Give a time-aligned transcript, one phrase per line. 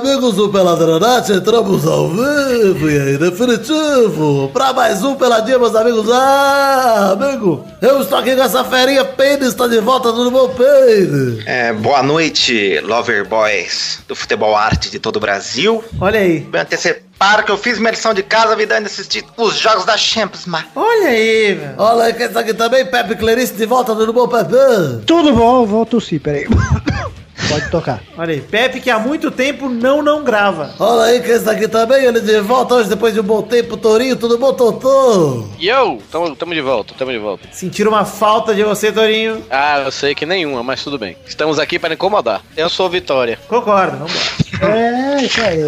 [0.00, 6.10] amigos do Peladronete, entramos ao vivo e aí, definitivo, pra mais um Peladinha, meus amigos.
[6.10, 11.42] Ah, amigo, eu estou aqui com essa ferinha, Peide está de volta, tudo bom, Peide?
[11.46, 15.84] É, boa noite, Lover Boys do futebol arte de todo o Brasil.
[16.00, 16.48] Olha aí.
[16.50, 19.98] Me antecipar que eu fiz minha lição de casa me dando assistir os jogos da
[19.98, 21.74] Champions, mas Olha aí, velho.
[21.76, 25.04] Olha aí quem está aqui também, Pepe Clarice de volta, tudo bom, Pepe?
[25.04, 26.46] Tudo bom, vou tossir, peraí.
[27.50, 28.00] Pode tocar.
[28.16, 28.40] Olha aí.
[28.40, 30.74] Pepe que há muito tempo não não grava.
[30.78, 33.76] Olha aí quem está aqui também, ele de volta hoje depois de um bom tempo,
[33.76, 35.44] Torinho, tudo bom, Totô?
[35.60, 37.48] Yo, tamo, tamo de volta, tamo de volta.
[37.52, 39.44] Sentiram uma falta de você, Torinho.
[39.50, 41.16] Ah, eu sei que nenhuma, mas tudo bem.
[41.26, 42.40] Estamos aqui para incomodar.
[42.56, 43.38] Eu sou Vitória.
[43.48, 44.40] Concordo, vambora.
[44.62, 45.58] É, isso aí.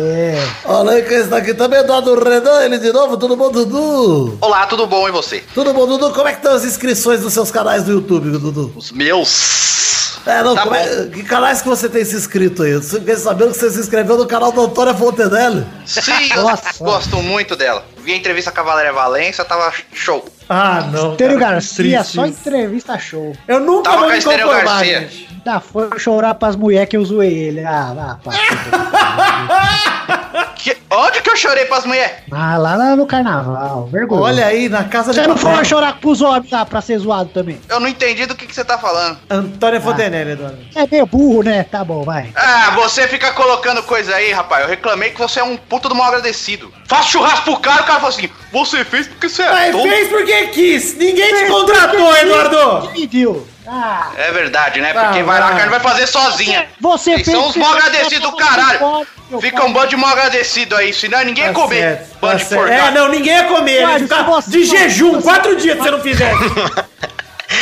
[0.64, 4.39] Olha aí quem está aqui também, Eduardo Renan, ele de novo, tudo bom, Dudu?
[4.41, 5.42] Olá, tudo bom e você?
[5.55, 6.11] Tudo bom, Dudu?
[6.12, 8.72] Como é que estão as inscrições dos seus canais do YouTube, Dudu?
[8.77, 10.12] Os meus.
[10.24, 12.80] É, não, Tá como é- que canais que você tem se inscrito aí?
[12.82, 15.66] Fiquei sabendo que você se inscreveu no canal da Antônia Fontenelle.
[15.86, 16.84] Sim, eu Nossa.
[16.84, 17.84] gosto muito dela.
[18.04, 20.24] Vi a entrevista com a Valéria Valença, tava show.
[20.48, 21.12] Ah, não.
[21.12, 23.32] Estênio cara, Garcia, triste só entrevista show.
[23.48, 25.00] Eu nunca Tava vou com me conformar, Garcia.
[25.00, 25.28] gente.
[25.32, 27.64] Ainda foi chorar pras mulheres que eu zoei ele.
[27.64, 28.32] Ah, vá, pá.
[30.62, 32.18] Que, onde que eu chorei pras mulheres?
[32.30, 34.22] Ah, lá no- no carnaval, vergonha.
[34.22, 37.30] Olha aí, na casa de Você não foi chorar pros homens lá pra ser zoado
[37.30, 37.60] também.
[37.68, 39.18] Eu não entendi do que, que você tá falando.
[39.28, 40.58] Antônia Fontenelle, Eduardo.
[40.77, 41.64] É meio burro, né?
[41.64, 42.30] Tá bom, vai.
[42.36, 44.62] Ah, você fica colocando coisa aí, rapaz.
[44.62, 46.72] Eu reclamei que você é um puta do mal agradecido.
[46.86, 50.08] Faz churrasco pro cara, o cara fala assim: Você fez porque você é Mas fez
[50.08, 50.96] porque quis.
[50.96, 52.88] Ninguém te contratou, Eduardo.
[52.88, 53.46] Que pediu?
[53.66, 54.92] Ah, É verdade, né?
[54.92, 56.68] Porque Ah, vai lá que ela vai fazer sozinha.
[56.80, 59.06] você Vocês são uns mal agradecidos do caralho.
[59.41, 61.80] Fica um bando de mal agradecido aí, senão ninguém ia Tá comer.
[61.80, 62.89] certo, Bando tá de forgado.
[62.89, 63.98] É, não, ninguém ia comer.
[64.00, 66.45] Ficar se você- de jejum quatro dias se você não fizesse.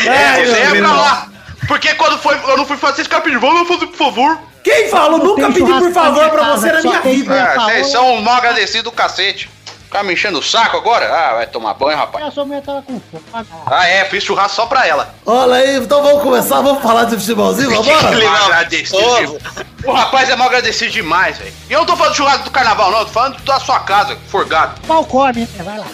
[0.07, 1.27] É, você ia pra lá.
[1.69, 4.39] Porque quando foi, eu não fui fazer, vocês ficaram pedindo, vamos fazer por favor.
[4.65, 5.19] Quem falou?
[5.19, 7.53] Nunca pedi por favor pra você na minha vida.
[7.55, 7.71] Falou.
[7.71, 9.49] vocês são mal agradecido do cacete.
[9.91, 11.05] Ficar me enchendo o saco agora?
[11.13, 12.25] Ah, vai tomar banho, rapaz.
[12.25, 13.45] A sua mulher tava com fome.
[13.67, 15.13] Ah, é, fiz churrasco só pra ela.
[15.27, 18.45] Olha aí, então vamos começar, vamos falar de futebolzinho, Mal vambora?
[18.45, 19.37] agradecido.
[19.85, 21.53] O rapaz é mal agradecido demais, velho.
[21.69, 23.01] E eu não tô falando de churrasco do carnaval, não.
[23.01, 24.81] Eu tô falando da sua casa, forgado.
[24.87, 25.49] Pau come, né?
[25.65, 25.87] Vai lá.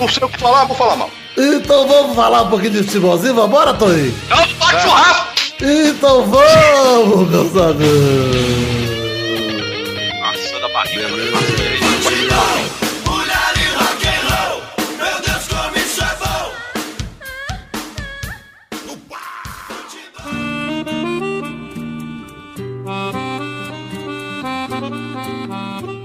[0.00, 1.10] Não sei o que falar, vou falar mal.
[1.36, 4.20] Então vamos falar um pouquinho de futebolzinho, vambora, Torinho?
[4.28, 5.28] Não, pode churrasco!
[5.62, 8.87] Então vamos, meus amigos.
[10.94, 11.42] 月亮月亮
[11.76, 12.77] 一起来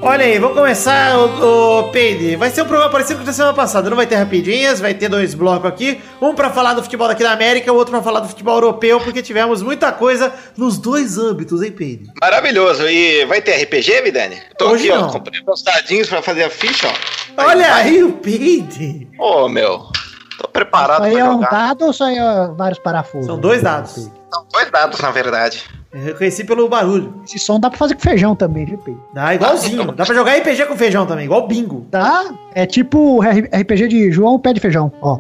[0.06, 2.36] Olha aí, vamos começar o, o Peide.
[2.36, 3.90] Vai ser um programa parecido com o da semana passada.
[3.90, 6.02] Não vai ter rapidinhas, vai ter dois blocos aqui.
[6.22, 9.00] Um pra falar do futebol daqui da América, o outro pra falar do futebol europeu,
[9.00, 12.12] porque tivemos muita coisa nos dois âmbitos, hein, Peide?
[12.22, 12.86] Maravilhoso.
[12.88, 14.42] E vai ter RPG, Vidani?
[14.58, 15.08] Tô Hoje aqui, não.
[15.08, 15.12] ó.
[15.12, 16.88] Comprei meus dadinhos pra fazer a ficha,
[17.38, 17.46] ó.
[17.46, 19.08] Olha aí o Peide.
[19.18, 19.88] Ô, meu.
[20.38, 21.50] Tô preparado Isso pra aí é um jogar.
[21.50, 23.26] dado ou só é vários parafusos?
[23.26, 23.94] São dois dados.
[24.34, 25.64] São dois dados, na verdade.
[25.94, 27.22] Eu reconheci pelo barulho.
[27.24, 29.04] Esse som dá pra fazer com feijão também, viu, Pedro?
[29.14, 29.92] Dá igualzinho.
[29.92, 31.86] Dá pra jogar RPG com feijão também, igual bingo.
[31.92, 32.34] Tá?
[32.56, 35.20] É tipo RPG de João Pé de Feijão, ó.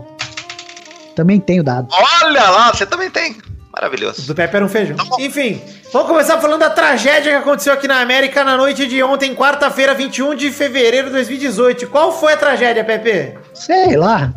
[1.15, 1.87] Também tenho dado.
[2.23, 3.33] Olha lá, você também tem.
[3.33, 4.27] O Maravilhoso.
[4.27, 4.95] do Pepe era um feijão.
[5.19, 5.59] Enfim,
[5.91, 9.93] vamos começar falando da tragédia que aconteceu aqui na América na noite de ontem, quarta-feira,
[9.95, 11.87] 21 de fevereiro de 2018.
[11.87, 13.35] Qual foi a tragédia, Pepe?
[13.53, 14.31] Sei lá.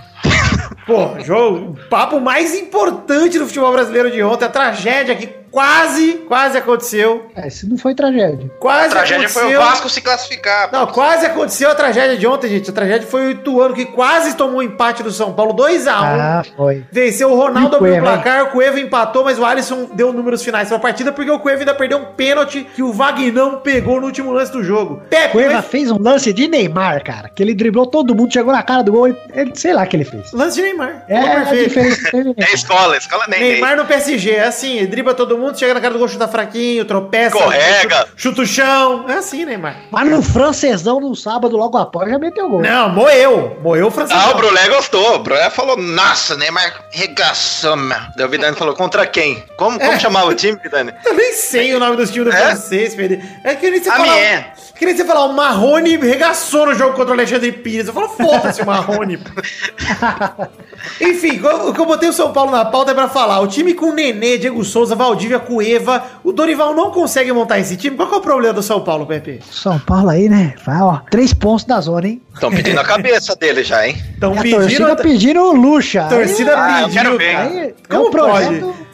[0.86, 5.26] Pô, jogo, o papo mais importante do futebol brasileiro de ontem, a tragédia que
[5.60, 7.28] quase, quase aconteceu.
[7.34, 8.50] É, se não foi tragédia.
[8.54, 9.60] A Quase tragédia foi aconteceu.
[9.62, 10.68] o Vasco se classificar.
[10.70, 12.68] Não, quase aconteceu a tragédia de ontem, gente.
[12.68, 15.88] A tragédia foi o Ituano que quase tomou um empate do São Paulo, 2x1.
[15.88, 16.84] Ah, foi.
[16.92, 20.68] Venceu o Ronaldo abriu o placar, o Cueva empatou, mas o Alisson deu números finais
[20.68, 24.32] pra partida porque o Cueva ainda perdeu um pênalti que o Vagnão pegou no último
[24.32, 25.00] lance do jogo.
[25.08, 27.30] Pepe, Cueva mas- fez um lance de Neymar, cara.
[27.30, 29.08] Que ele driblou todo mundo, chegou na cara do gol.
[29.08, 30.32] Ele, ele- sei lá o que ele fez.
[30.34, 31.02] lance de Neymar.
[31.08, 31.68] É, Falou a perfeito.
[31.68, 35.45] diferença É escola, a escola nem Neymar no PSG, é assim, ele dribla todo mundo,
[35.54, 37.96] chega na cara do gol, chuta fraquinho, tropeça, Escorrega.
[37.96, 39.04] chuta, chuta o chão.
[39.08, 39.76] É assim, Neymar.
[39.90, 42.62] Mas no francesão, no sábado, logo após, já meteu gol.
[42.62, 43.58] Não, moeu.
[43.62, 44.18] Moeu o francês.
[44.20, 45.16] Ah, o Brulé gostou.
[45.16, 47.96] O Brulé falou, nossa, Neymar regaçou, meu.
[48.16, 49.44] Daí o Vidani falou, contra quem?
[49.56, 49.98] Como, como É.
[49.98, 50.92] chamava o time, Vidani?
[51.04, 52.40] Eu nem sei o nome dos times do É?
[52.46, 53.20] francês, Pedro.
[53.44, 54.04] É que nem você falar.
[54.12, 54.44] Amiens.
[54.78, 57.86] Que nem você falar, o Marrone regaçou no jogo contra o Alexandre Pires.
[57.88, 59.18] Eu falo, foda-se o Marrone.
[61.00, 63.40] Enfim, o que eu botei o São Paulo na pauta é pra falar.
[63.40, 64.94] O time com Nenê, Diego Souza,
[65.26, 66.02] Valdívia, Cueva.
[66.22, 67.96] O Dorival não consegue montar esse time.
[67.96, 69.40] Qual que é o problema do São Paulo, Pepe?
[69.50, 70.54] São Paulo aí, né?
[70.64, 70.98] Vai, ó.
[71.10, 72.22] Três pontos da zona, hein?
[72.32, 73.96] Estão pedindo a cabeça dele já, hein?
[74.14, 74.60] Estão pedindo.
[74.60, 76.02] torcida pedindo luxa.
[76.06, 77.36] A torcida Ah, eu quero pediu, ver.
[77.36, 78.60] Aí, é Como um pode?
[78.60, 78.86] como-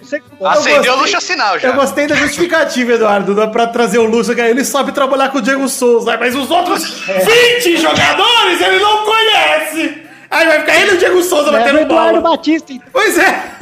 [0.45, 1.69] Acendeu gostei- o Luxa Sinal já.
[1.69, 5.41] Eu gostei da justificativa, Eduardo, pra trazer o Lúcio, que ele sabe trabalhar com o
[5.41, 10.03] Diego Souza, mas os outros 20 jogadores ele não conhece.
[10.33, 12.37] Aí vai ficar ele e o Diego Souza Leva o batendo Eduardo bola.
[12.37, 12.89] Batista, então.
[12.91, 13.53] Pois é.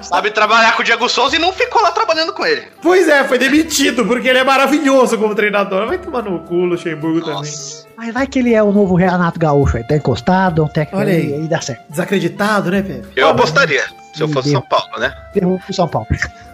[0.00, 2.62] Sabe trabalhar com o Diego Souza e não ficou lá trabalhando com ele.
[2.80, 5.86] Pois é, foi demitido, porque ele é maravilhoso como treinador.
[5.88, 7.52] Vai tomar no cu, Luxemburgo também.
[7.96, 9.84] Mas vai que ele é o novo Renato Gaúcho aí.
[9.84, 11.34] Tá encostado, um técnico Olha aí, aí.
[11.34, 11.82] aí dá certo.
[11.90, 13.10] Desacreditado, né, Pedro?
[13.16, 13.84] Eu apostaria,
[14.14, 15.14] se eu fosse São Paulo, né?
[15.34, 16.06] Derruba pro São Paulo.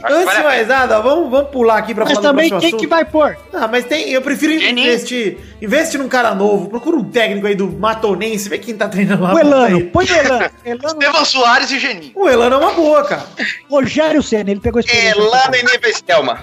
[0.03, 2.79] Antes de mais nada, vamos, vamos pular aqui pra Mas falar também do quem próximo
[2.81, 2.91] que assunto.
[2.91, 3.37] vai pôr?
[3.53, 4.87] Ah, mas tem, eu prefiro Geninho.
[4.89, 5.39] investir.
[5.61, 6.69] Investe num cara novo.
[6.71, 9.35] Procura um técnico aí do Matonense, vê quem tá treinando lá.
[9.35, 9.77] O Elano.
[9.77, 9.85] aí.
[9.85, 10.51] Põe o Elano.
[10.65, 10.87] Elano.
[11.03, 12.13] Estevan Soares e Geninho.
[12.15, 13.25] O Elano é uma boa, cara.
[13.71, 15.19] Rogério Senna, ele pegou experiência.
[15.21, 16.39] Elano e níveis Thelma.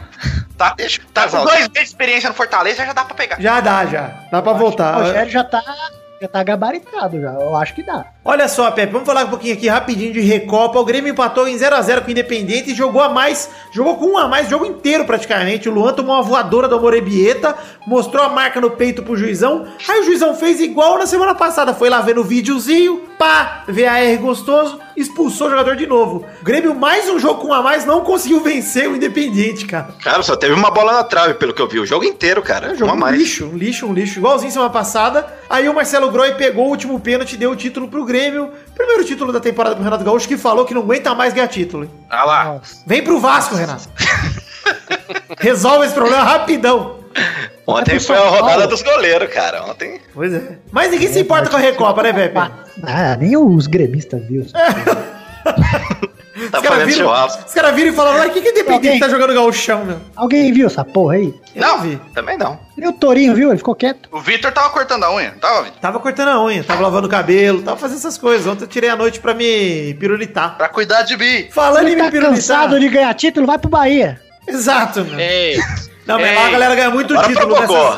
[0.56, 1.42] Tá, Deixa tá casal.
[1.44, 3.40] com dois meses de experiência no Fortaleza, já dá pra pegar.
[3.40, 4.12] Já dá, já.
[4.32, 4.94] Dá pra O voltar.
[4.98, 5.64] Rogério já tá,
[6.22, 7.32] já tá gabaritado já.
[7.34, 8.06] Eu acho que dá.
[8.26, 10.80] Olha só, Pepe, vamos falar um pouquinho aqui rapidinho de Recopa.
[10.80, 14.18] O Grêmio empatou em 0x0 com o Independente e jogou a mais, jogou com um
[14.18, 15.70] a mais, o jogo inteiro praticamente.
[15.70, 17.56] O Luan tomou uma voadora do Morebieta,
[17.86, 19.68] mostrou a marca no peito pro juizão.
[19.88, 24.18] Aí o juizão fez igual na semana passada, foi lá ver no videozinho, pá, VAR
[24.20, 26.26] gostoso, expulsou o jogador de novo.
[26.42, 29.90] O Grêmio, mais um jogo com um a mais, não conseguiu vencer o Independente, cara.
[30.04, 31.80] Cara, só teve uma bola na trave, pelo que eu vi.
[31.80, 32.70] O jogo inteiro, cara.
[32.70, 33.18] É um jogo um mais.
[33.18, 34.20] lixo, um lixo, um lixo.
[34.20, 35.28] Igualzinho semana passada.
[35.50, 38.50] Aí o Marcelo Groi pegou o último pênalti e deu o título pro Grêmio.
[38.76, 41.84] Primeiro título da temporada pro Renato Gaúcho, que falou que não aguenta mais ganhar título.
[41.84, 41.90] hein?
[42.10, 42.44] Ah lá.
[42.46, 42.84] Nossa.
[42.86, 43.88] Vem pro Vasco, Renato.
[45.40, 46.97] Resolve esse problema rapidão.
[47.66, 48.68] Ontem É foi a rodada Paulo.
[48.68, 49.64] dos goleiros, cara.
[49.66, 50.00] Ontem.
[50.14, 50.58] Pois é.
[50.72, 52.38] Mas ninguém se importa com a Recopa, né, Pepe?
[52.84, 54.46] Ah, nem os gremistas viu.
[56.52, 57.44] Tá Os caras fazendo viram, churrasco.
[57.48, 60.00] os cara viram e falaram, "Ai, o que que Independente Alguém- tá jogando gauchão, meu?
[60.16, 61.34] Alguém viu essa porra aí?
[61.56, 61.82] Eu Não.
[61.82, 62.00] vi.
[62.14, 62.60] Também não.
[62.78, 63.50] E o Torinho, viu?
[63.50, 64.08] Ele ficou quieto.
[64.12, 65.80] O Vitor tava cortando a unha, tava, Vitor?
[65.80, 68.46] Tava cortando a unha, tava lavando o cabelo, tava fazendo essas coisas.
[68.46, 70.56] Ontem eu tirei a noite pra me pirulitar.
[70.58, 71.48] Pra cuidar de mim.
[71.52, 72.36] Falando em Ele me tá pirulitar...
[72.36, 74.22] cansado de ganhar título, vai pro Bahia.
[74.48, 75.20] Exato, meu.
[75.20, 75.58] Ei.
[76.08, 77.56] Não, mas lá a galera ganha muito título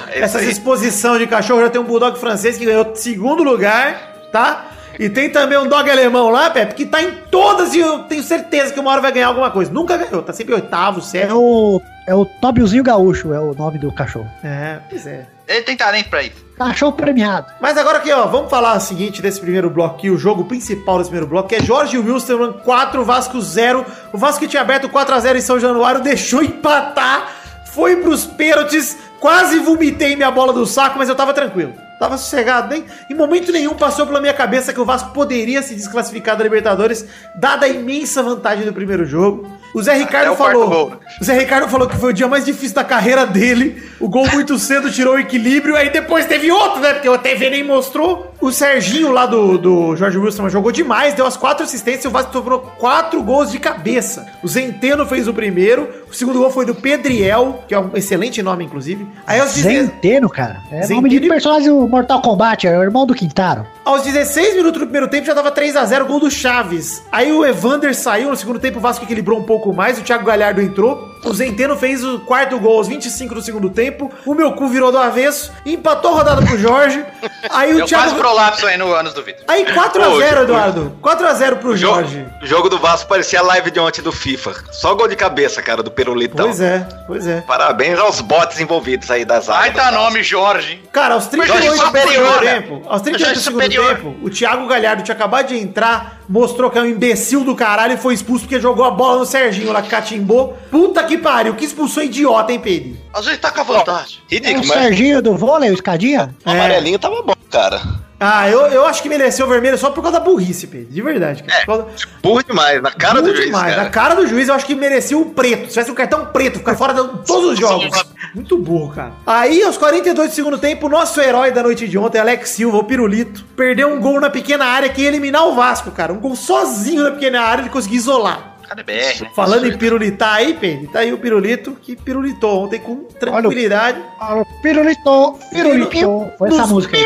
[0.08, 0.52] nessas, é aí.
[0.52, 1.62] exposição de cachorro.
[1.62, 4.66] Já tem um bulldog francês que ganhou segundo lugar, tá?
[5.00, 8.22] E tem também um dog alemão lá, Pepe, que tá em todas e eu tenho
[8.22, 9.72] certeza que uma hora vai ganhar alguma coisa.
[9.72, 11.40] Nunca ganhou, tá sempre oitavo, É sétimo.
[11.40, 14.30] o, é o Tóbiozinho Gaúcho, é o nome do cachorro.
[14.44, 15.26] É, pois é.
[15.48, 16.46] Ele tem talento pra isso.
[16.58, 17.48] Cachorro premiado.
[17.62, 20.98] Mas agora aqui, ó, vamos falar o seguinte desse primeiro bloco aqui, o jogo principal
[20.98, 23.86] desse primeiro bloco, que é Jorge Wilson 4, Vasco 0.
[24.12, 27.26] O Vasco que tinha aberto 4x0 em São Januário, deixou empatar,
[27.74, 31.74] foi pros pênaltis, quase vomitei minha bola do saco, mas eu tava tranquilo.
[32.00, 35.76] Tava sossegado, nem em momento nenhum passou pela minha cabeça que o Vasco poderia se
[35.76, 37.06] desclassificar da Libertadores,
[37.36, 39.59] dada a imensa vantagem do primeiro jogo.
[39.74, 40.68] O Zé Ricardo falou.
[40.70, 40.98] gol, né?
[41.22, 43.84] O Zé Ricardo falou que foi o dia mais difícil da carreira dele.
[44.00, 45.76] O gol muito cedo tirou o equilíbrio.
[45.76, 46.94] Aí depois teve outro, né?
[46.94, 48.34] Porque a TV nem mostrou.
[48.42, 52.12] O Serginho lá do, do Jorge Wilson jogou demais, deu as quatro assistências e o
[52.12, 54.26] Vasco tomou quatro gols de cabeça.
[54.42, 55.90] O Zenteno fez o primeiro.
[56.10, 59.06] O segundo gol foi do Pedriel, que é um excelente nome, inclusive.
[59.28, 60.62] Aí aos, Zenteno, cara.
[60.72, 63.68] É Zenteno nome de e- personagem do Mortal Kombat, é o irmão do Quintaro.
[63.84, 67.04] aos 16 minutos do primeiro tempo já tava 3 a 0 gol do Chaves.
[67.12, 70.26] Aí o Evander saiu no segundo tempo, o Vasco equilibrou um pouco mais, o Thiago
[70.26, 71.16] Galhardo entrou.
[71.26, 74.12] O Zenteno fez o quarto gol aos 25 do segundo tempo.
[74.26, 77.04] O meu cu virou do avesso, empatou a rodada pro Jorge.
[77.50, 79.44] Aí o Deu quase Thiago prolapso aí no anos do Vitor.
[79.48, 80.94] Aí 4 a Ô, 0, o- Eduardo.
[81.02, 82.26] 4 a 0 pro O Jorge.
[82.42, 84.54] o jogo do Vasco parecia a live de ontem do FIFA.
[84.72, 86.46] Só gol de cabeça, cara, do Perulitão.
[86.46, 87.42] Pois é, pois é.
[87.42, 89.76] Parabéns aos bots envolvidos aí das Ai, áreas.
[89.76, 90.74] tá nome, Jorge.
[90.74, 90.82] hein?
[90.92, 92.54] Cara, aos 38 do Jorge segundo superior, né?
[92.62, 93.96] tempo, aos 38 do segundo superior.
[93.96, 97.94] tempo, o Thiago Galhardo tinha acabado de entrar, mostrou que é um imbecil do caralho
[97.94, 100.58] e foi expulso porque jogou a bola no Serginho lá que catimbou.
[100.72, 102.98] Puta que pariu, que expulsou idiota, hein, Pedro?
[103.14, 104.20] Às vezes tá com a vantagem.
[104.32, 106.34] É o Ridículo, mas Serginho do vôlei, o escadinha?
[106.46, 107.82] o amarelinho tava bom, cara.
[108.22, 110.88] Ah, eu, eu acho que mereceu o vermelho só por causa da burrice, Pedro.
[110.92, 111.62] De verdade, cara.
[111.62, 111.88] É, causa-
[112.22, 113.70] burro demais, na cara Muito do juiz, demais.
[113.74, 113.84] cara.
[113.86, 115.68] Na cara do juiz, eu acho que merecia o preto.
[115.68, 117.90] Se tivesse um cartão preto, ficar fora de todos os jogos.
[118.36, 119.14] Muito burro, cara.
[119.26, 122.78] Aí, aos 42 do segundo tempo, o nosso herói da noite de ontem, Alex Silva,
[122.80, 126.12] o Pirulito, perdeu um gol na pequena área que ia eliminar o Vasco, cara.
[126.12, 128.58] Um gol sozinho na pequena área, ele conseguiu isolar.
[128.70, 129.32] Cara, é BR, né?
[129.36, 134.00] Falando em pirulitar aí, Pedro, tá aí o pirulito que pirulitou ontem com tranquilidade.
[134.20, 136.32] Ah, Pirulito, pirulito.
[136.38, 137.04] Foi essa música aí.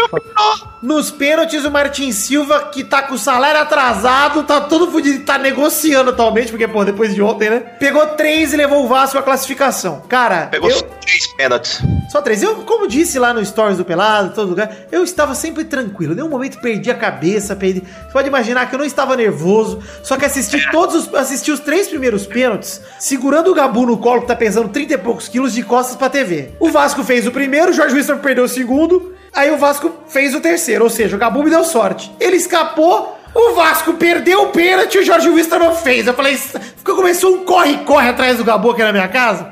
[0.82, 5.38] Nos pênaltis, o Martin Silva, que tá com o salário atrasado, tá todo fudido, tá
[5.38, 7.60] negociando atualmente, porque, pô, depois de ontem, né?
[7.80, 10.02] Pegou três e levou o Vasco à classificação.
[10.10, 11.82] Cara, Pegou eu, três pênaltis.
[12.12, 12.44] Só três.
[12.44, 16.14] Eu, como disse lá no Stories do Pelado, todo lugar, eu estava sempre tranquilo.
[16.14, 17.82] Nenhum momento perdi a cabeça, perdi.
[17.82, 21.16] Você pode imaginar que eu não estava nervoso, só que assisti todos os.
[21.16, 24.98] assisti os três primeiros pênaltis, segurando o Gabu no colo, que tá pesando 30 e
[24.98, 26.52] poucos quilos de costas pra TV.
[26.60, 30.34] O Vasco fez o primeiro, o Jorge Wilson perdeu o segundo, aí o Vasco fez
[30.36, 30.84] o terceiro.
[30.84, 32.12] Ou seja, o Gabu me deu sorte.
[32.20, 33.20] Ele escapou.
[33.36, 36.06] O Vasco perdeu o pênalti e o Jorge Wilson fez.
[36.06, 39.52] Eu falei, ficou- começou um corre-corre atrás do Gabu aqui na minha casa.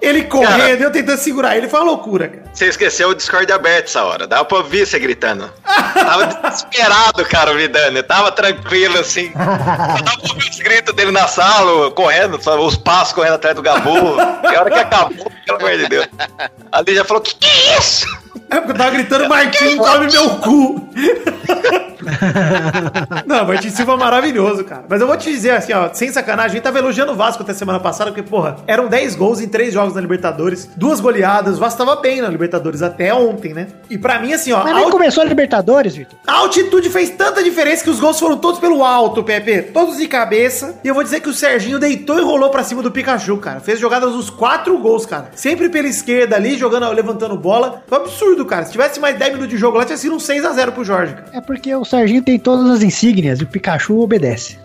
[0.00, 1.68] Ele correndo, eu tentando segurar ele.
[1.68, 2.44] Foi uma loucura, cara.
[2.52, 4.26] Você esqueceu o Discord aberto essa hora.
[4.26, 5.50] Dava pra ouvir você gritando.
[5.64, 8.02] Tava desesperado, cara, o Vidani.
[8.02, 9.32] Tava tranquilo, assim.
[9.32, 14.20] Dava pra ouvir os gritos dele na sala, correndo, os passos correndo atrás do Gabu.
[14.20, 16.08] A hora que acabou, pelo amor de Deus.
[16.72, 18.06] Ali já falou, que que é isso?
[18.50, 20.88] É porque eu tava gritando, Martim, tome meu cu.
[23.26, 24.84] Não, Martim Silva é maravilhoso, cara.
[24.88, 27.42] Mas eu vou te dizer assim, ó, sem sacanagem, a gente tava elogiando o Vasco
[27.42, 31.56] até semana passada, porque, porra, eram 10 gols em 3 jogos na Libertadores, duas goleadas,
[31.56, 33.68] o Vasco tava bem na Libertadores até ontem, né?
[33.90, 36.16] E pra mim, assim, ó, Mas a, nem alt- começou a Libertadores, Vitor.
[36.26, 39.62] a altitude fez tanta diferença que os gols foram todos pelo alto, Pepe.
[39.72, 40.78] Todos de cabeça.
[40.84, 43.58] E eu vou dizer que o Serginho deitou e rolou pra cima do Pikachu, cara.
[43.60, 45.30] Fez jogadas dos quatro gols, cara.
[45.36, 47.82] Sempre pela esquerda ali, jogando, levantando bola.
[47.86, 48.64] Foi um absurdo, cara.
[48.64, 51.26] Se tivesse mais 10 minutos de jogo lá, tinha sido um 6x0 pro Jorge, cara.
[51.32, 54.58] É porque o Serginho tem todas as insígnias e o Pikachu obedece.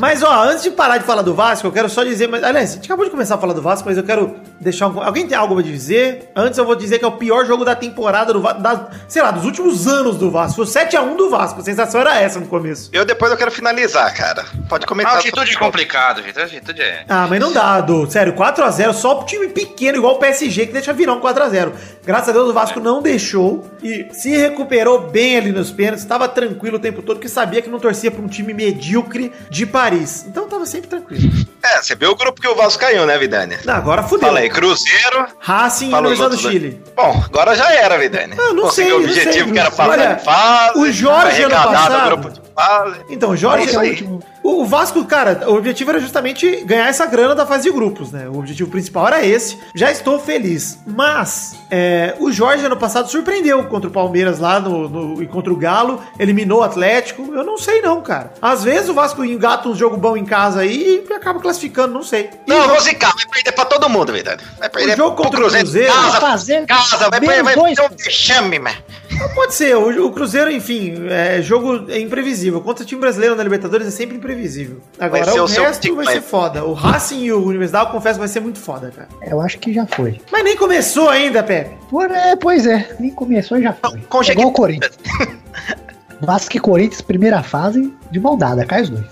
[0.00, 2.26] Mas, ó, antes de parar de falar do Vasco, eu quero só dizer.
[2.26, 4.88] Mas, aliás, a gente acabou de começar a falar do Vasco, mas eu quero deixar
[4.88, 5.02] um.
[5.02, 6.30] Alguém tem algo pra dizer?
[6.34, 8.60] Antes eu vou dizer que é o pior jogo da temporada do Vasco.
[8.60, 10.64] Da, sei lá, dos últimos anos do Vasco.
[10.64, 11.60] Foi o 7x1 do Vasco.
[11.60, 12.88] A sensação era essa no começo.
[12.92, 14.44] Eu depois eu quero finalizar, cara.
[14.68, 15.16] Pode A comentar.
[15.16, 16.38] altitude é complicado, gente.
[16.38, 17.04] A altitude é.
[17.08, 20.72] Ah, mas não dá, do Sério, 4x0, só pro time pequeno, igual o PSG, que
[20.72, 21.72] deixa virar um 4x0.
[22.04, 26.28] Graças a Deus o Vasco não deixou e se recuperou bem ali nos pênaltis, estava
[26.28, 30.24] tranquilo o tempo todo, porque sabia que não torcia pra um time medíocre de Paris.
[30.26, 31.30] Então tava sempre tranquilo.
[31.62, 33.56] É, você viu o grupo que o Vasco caiu, né, Vidani?
[33.64, 34.28] Não, agora fudeu.
[34.28, 35.26] Fala aí, Cruzeiro.
[35.38, 36.82] Racing e Universidade do Chile.
[36.96, 38.34] Bom, agora já era, Vidani.
[38.38, 39.76] Ah, não sei, Conseguiu o não sei, objetivo não que era sei.
[39.76, 40.78] passar Olha, de fase.
[40.78, 42.96] o Jorge ano passado- o grupo de fase.
[43.10, 44.08] Então, Jorge, É isso aí.
[44.46, 48.10] O o Vasco, cara, o objetivo era justamente ganhar essa grana da fase de grupos,
[48.10, 48.28] né?
[48.28, 49.56] O objetivo principal era esse.
[49.74, 50.78] Já estou feliz.
[50.86, 55.52] Mas, é, o Jorge ano passado surpreendeu contra o Palmeiras lá no, no- e contra
[55.52, 57.32] o Galo, eliminou o Atlético.
[57.34, 58.32] Eu não sei, não, cara.
[58.42, 62.02] Às vezes o Vasco engata um jogo bom em casa aí e acaba classificando, não
[62.02, 62.30] sei.
[62.46, 63.12] E Não, o eu vou jogo- zicar.
[63.14, 64.42] Vai perder pra todo mundo, Vidani.
[64.58, 67.08] Vai perder jogo pro contra o Cruzeiro- Casa, Fazer casa.
[67.10, 68.76] Vai perder vai um vexame, mano.
[69.18, 69.76] Não pode ser.
[69.76, 72.60] O, o Cruzeiro, enfim, é jogo é imprevisível.
[72.60, 74.80] Contra o time brasileiro na Libertadores é sempre imprevisível.
[74.98, 76.64] Agora, Vai o, o resto vai ser foda.
[76.64, 79.08] O Racing e o Universidade, eu confesso, vai ser muito foda, cara.
[79.26, 80.20] Eu acho que já foi.
[80.30, 81.76] Mas nem começou ainda, Pepe.
[81.88, 84.00] Por, é, pois é, nem começou e já foi.
[84.08, 84.98] Com É igual o Corinthians.
[86.20, 89.04] Vasco e Corinthians, primeira fase, de maldada, cai os dois.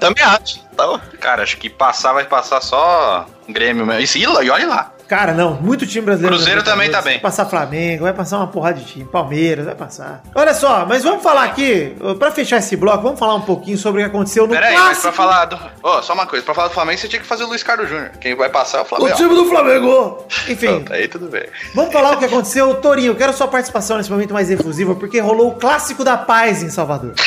[0.00, 0.64] Também acho.
[0.72, 4.00] Então, Cara, acho que passar vai passar só Grêmio mesmo.
[4.00, 4.92] Isso, e e olha lá.
[5.08, 6.36] Cara, não, muito time brasileiro.
[6.36, 7.14] Cruzeiro também tá bem.
[7.14, 9.04] Vai passar Flamengo, vai passar uma porrada de time.
[9.06, 10.22] Palmeiras, vai passar.
[10.34, 14.02] Olha só, mas vamos falar aqui, pra fechar esse bloco, vamos falar um pouquinho sobre
[14.02, 15.02] o que aconteceu no Pera aí, mas clássico.
[15.02, 15.58] pra falar do.
[15.82, 16.44] Ó, só uma coisa.
[16.44, 18.10] Pra falar do Flamengo, você tinha que fazer o Luiz Carlos Júnior.
[18.20, 19.16] Quem vai passar é o O Flamengo.
[19.16, 20.26] time do Flamengo!
[20.46, 21.46] Enfim, Pronto, aí tudo bem.
[21.74, 22.74] Vamos falar o que aconteceu.
[22.74, 26.68] Torinho, quero sua participação nesse momento mais efusivo, porque rolou o clássico da paz em
[26.68, 27.14] Salvador.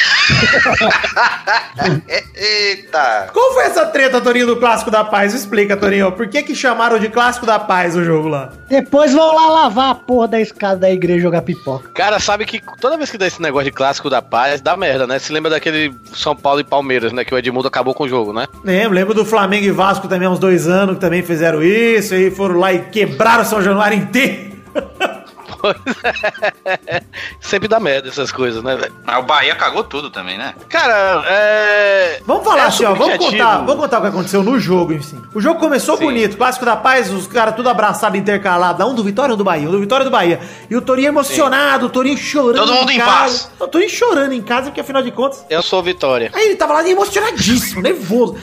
[2.36, 3.30] Eita.
[3.34, 5.34] Qual foi essa treta, Torinho, do clássico da paz?
[5.34, 6.12] Explica, Torinho.
[6.12, 8.50] Por que que chamaram de clássico da paz o jogo lá?
[8.70, 11.90] Depois vão lá lavar a porra da escada da igreja e jogar pipoca.
[11.94, 15.08] Cara, sabe que toda vez que dá esse negócio de clássico da paz, dá merda,
[15.08, 15.20] né?
[15.20, 17.24] Se lembra daquele São Paulo e Palmeiras, né?
[17.24, 18.48] Que o Edmundo acabou com o jogo, né?
[18.64, 22.16] Lembro, lembro do Flamengo e Vasco também há uns dois anos, que também fizeram isso,
[22.16, 24.52] e foram lá e quebraram o São Januário inteiro.
[27.40, 28.94] Sempre dá merda essas coisas, né, velho?
[29.04, 30.54] Mas o Bahia cagou tudo também, né?
[30.70, 32.20] Cara, é.
[32.26, 35.22] Vamos falar É assim, ó, vamos contar, vamos contar o que aconteceu no jogo, enfim.
[35.34, 36.06] O jogo começou Sim.
[36.06, 39.44] bonito, clássico da paz, os caras tudo abraçado, intercalado, um do Vitória e um do
[39.44, 40.40] Bahia, um do Vitória e do Bahia.
[40.70, 43.12] E o Torinho emocionado, o Torinho chorando Todo mundo em casa.
[43.12, 43.52] paz.
[43.60, 45.46] O Torinho chorando em casa, porque afinal de contas...
[45.50, 46.32] Eu sou Vitória.
[46.34, 48.38] Aí ele tava lá emocionadíssimo, nervoso.